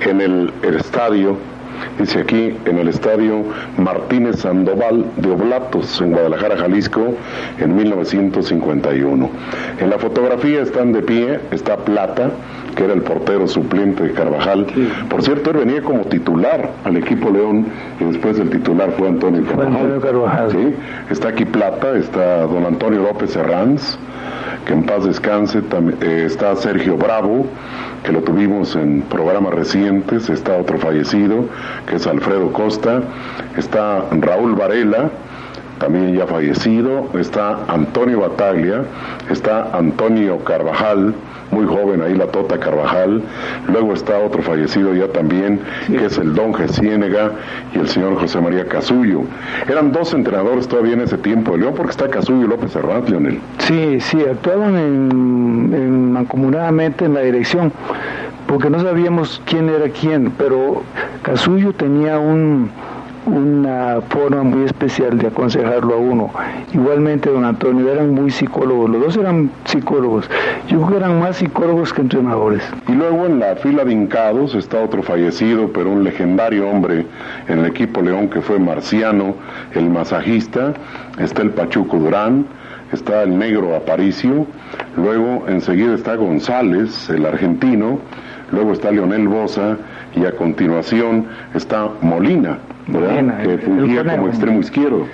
[0.01, 1.37] en el, el estadio
[1.99, 3.43] dice aquí en el estadio
[3.77, 7.13] Martínez Sandoval de Oblatos en Guadalajara, Jalisco,
[7.59, 9.29] en 1951.
[9.79, 12.31] En la fotografía están de pie, está Plata,
[12.75, 14.67] que era el portero suplente de Carvajal.
[15.09, 17.67] Por cierto, él venía como titular al equipo León
[17.99, 20.01] y después el titular fue Antonio Carvajal.
[20.01, 20.51] Carvajal.
[20.51, 20.75] Sí,
[21.09, 23.97] está aquí Plata, está don Antonio López Herranz,
[24.65, 25.59] que en paz descanse,
[26.01, 27.45] eh, está Sergio Bravo,
[28.03, 31.45] que lo tuvimos en programas recientes, está otro fallecido,
[31.87, 33.01] que es Alfredo Costa,
[33.57, 35.09] está Raúl Varela,
[35.79, 38.83] también ya fallecido, está Antonio Bataglia,
[39.29, 41.13] está Antonio Carvajal,
[41.51, 43.21] muy joven ahí la Tota Carvajal,
[43.67, 47.31] luego está otro fallecido ya también, que es el Don Gesiénega
[47.73, 49.21] y el señor José María Casullo.
[49.67, 53.39] Eran dos entrenadores todavía en ese tiempo de León, porque está Casullo López Serrat, Leonel.
[53.59, 57.71] Sí, sí, actuaban en, en, mancomunadamente en la dirección,
[58.47, 60.83] porque no sabíamos quién era quién, pero
[61.21, 62.69] Casullo tenía un
[63.25, 66.31] una forma muy especial de aconsejarlo a uno.
[66.73, 70.29] Igualmente don Antonio, eran muy psicólogos, los dos eran psicólogos.
[70.67, 72.63] Yo creo que eran más psicólogos que entrenadores.
[72.87, 77.05] Y luego en la fila de hincados está otro fallecido, pero un legendario hombre
[77.47, 79.35] en el equipo León que fue Marciano,
[79.73, 80.73] el masajista,
[81.17, 82.45] está el Pachuco Durán,
[82.91, 84.45] está el negro Aparicio,
[84.95, 87.99] luego enseguida está González, el argentino,
[88.51, 89.77] luego está Leonel Bosa
[90.15, 93.43] y a continuación está Molina, ¿verdad?
[93.43, 95.05] que fungía como extremo izquierdo.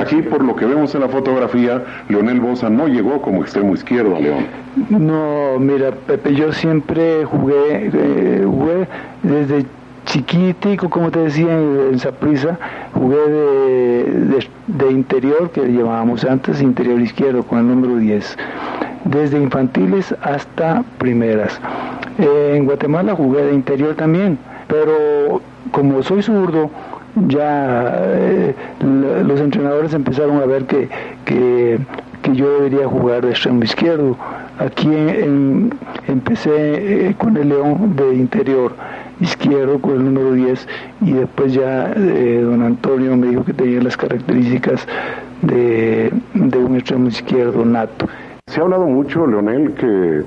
[0.00, 4.16] Aquí, por lo que vemos en la fotografía, Leonel Bosa no llegó como extremo izquierdo
[4.16, 4.46] a León.
[4.90, 8.88] No, mira, Pepe, yo siempre jugué, eh, jugué
[9.22, 9.64] desde
[10.04, 12.58] chiquitico, como te decía, en Saprisa,
[12.92, 18.36] jugué de, de, interior, que llamábamos antes interior izquierdo, con el número 10,
[19.04, 21.60] desde infantiles hasta primeras.
[22.18, 24.38] Eh, en Guatemala jugué de interior también,
[24.68, 25.40] pero
[25.72, 26.70] como soy zurdo,
[27.28, 30.88] ya eh, los entrenadores empezaron a ver que,
[31.24, 31.78] que,
[32.32, 34.16] yo debería jugar de extremo izquierdo.
[34.58, 34.88] Aquí
[36.08, 38.74] empecé eh, con el León de interior
[39.20, 40.66] izquierdo con el número 10
[41.02, 44.86] y después ya don Antonio me dijo que tenía las características
[45.42, 48.08] de, de un extremo izquierdo nato.
[48.54, 50.22] Se ha hablado mucho, Leonel, que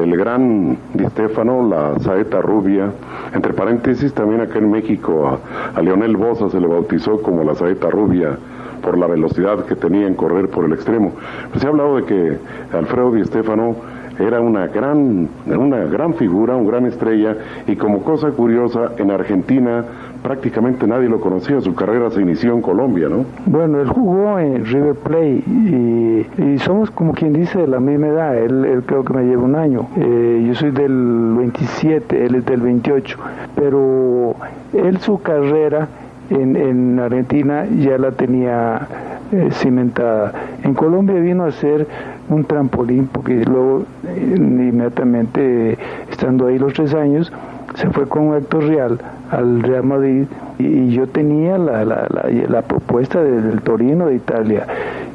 [0.00, 2.92] el gran Di Stefano, la saeta rubia,
[3.34, 5.40] entre paréntesis, también acá en México
[5.74, 8.38] a, Leonel Bosa se le bautizó como la saeta rubia
[8.82, 11.12] por la velocidad que tenía en correr por el extremo.
[11.56, 12.38] se ha hablado de que
[12.72, 13.74] Alfredo Di Stefano
[14.20, 19.84] era una gran, una gran figura, un gran estrella, y como cosa curiosa, en Argentina
[20.22, 23.24] prácticamente nadie lo conocía, su carrera se inició en Colombia, ¿no?
[23.46, 28.38] Bueno, él jugó en River Plate y, somos como quien dice de la misma edad,
[28.38, 32.60] él, creo que me lleva un año, eh, yo soy del 27, él es del
[32.60, 33.18] 28,
[33.56, 34.36] pero
[34.72, 35.88] él su carrera
[36.30, 38.86] en, en Argentina ya la tenía
[39.32, 40.32] eh, cimentada.
[40.62, 41.86] En Colombia vino a ser
[42.28, 45.78] un trampolín porque luego eh, inmediatamente
[46.10, 47.32] estando ahí los tres años
[47.74, 48.98] se fue con Héctor Real
[49.32, 50.26] al Real Madrid
[50.58, 54.66] y, yo tenía la, la, la, propuesta del Torino de Italia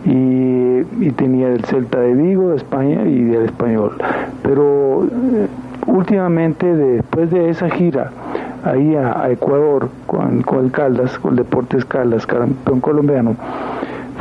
[0.06, 3.94] y, y, tenía del Celta de Vigo de España y del Español.
[4.42, 5.48] Pero eh,
[5.86, 8.12] últimamente después de esa gira
[8.64, 13.36] ahí a, Ecuador con, con, el Caldas, con el Deportes Caldas, campeón colombiano,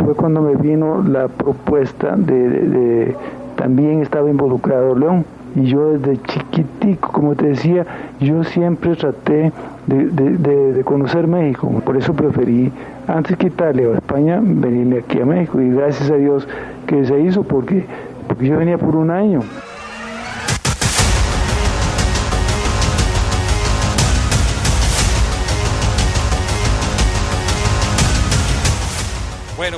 [0.05, 3.17] fue cuando me vino la propuesta de,
[3.57, 5.25] también estaba involucrado León.
[5.55, 6.21] Y yo desde
[6.57, 7.87] chiquitico, como te decía,
[8.21, 9.53] yo siempre traté
[9.87, 12.73] de, conocer México, por eso preferí
[13.07, 16.49] antes que Italia o España venirme aquí a México y gracias a Dios
[16.87, 17.85] que se hizo porque,
[18.27, 19.41] porque yo venía por un año.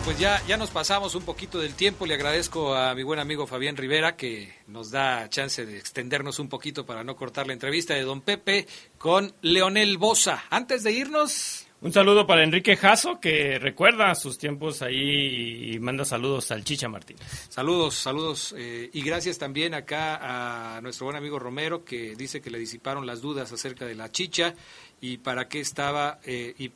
[0.09, 2.06] Pues ya, ya nos pasamos un poquito del tiempo.
[2.06, 6.48] Le agradezco a mi buen amigo Fabián Rivera que nos da chance de extendernos un
[6.48, 10.44] poquito para no cortar la entrevista de Don Pepe con Leonel Bosa.
[10.48, 16.06] Antes de irnos, un saludo para Enrique Jasso, que recuerda sus tiempos ahí y manda
[16.06, 17.46] saludos al Chicha Martínez.
[17.50, 18.54] Saludos, saludos.
[18.56, 23.04] Eh, y gracias también acá a nuestro buen amigo Romero, que dice que le disiparon
[23.06, 24.54] las dudas acerca de la Chicha
[25.02, 26.72] y para qué estaba, eh, y,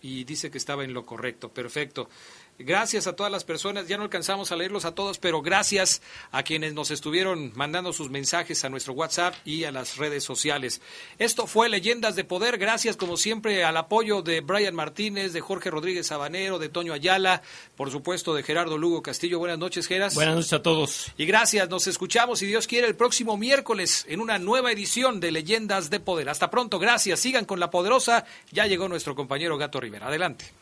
[0.00, 1.50] y dice que estaba en lo correcto.
[1.50, 2.08] Perfecto.
[2.62, 6.42] Gracias a todas las personas, ya no alcanzamos a leerlos a todos, pero gracias a
[6.42, 10.80] quienes nos estuvieron mandando sus mensajes a nuestro WhatsApp y a las redes sociales.
[11.18, 15.70] Esto fue Leyendas de Poder, gracias como siempre al apoyo de Brian Martínez, de Jorge
[15.70, 17.42] Rodríguez Sabanero, de Toño Ayala,
[17.76, 19.38] por supuesto de Gerardo Lugo Castillo.
[19.38, 20.14] Buenas noches, Geras.
[20.14, 21.12] Buenas noches a todos.
[21.16, 25.32] Y gracias, nos escuchamos, si Dios quiere, el próximo miércoles en una nueva edición de
[25.32, 26.28] Leyendas de Poder.
[26.28, 30.08] Hasta pronto, gracias, sigan con la poderosa, ya llegó nuestro compañero Gato Rivera.
[30.08, 30.61] Adelante.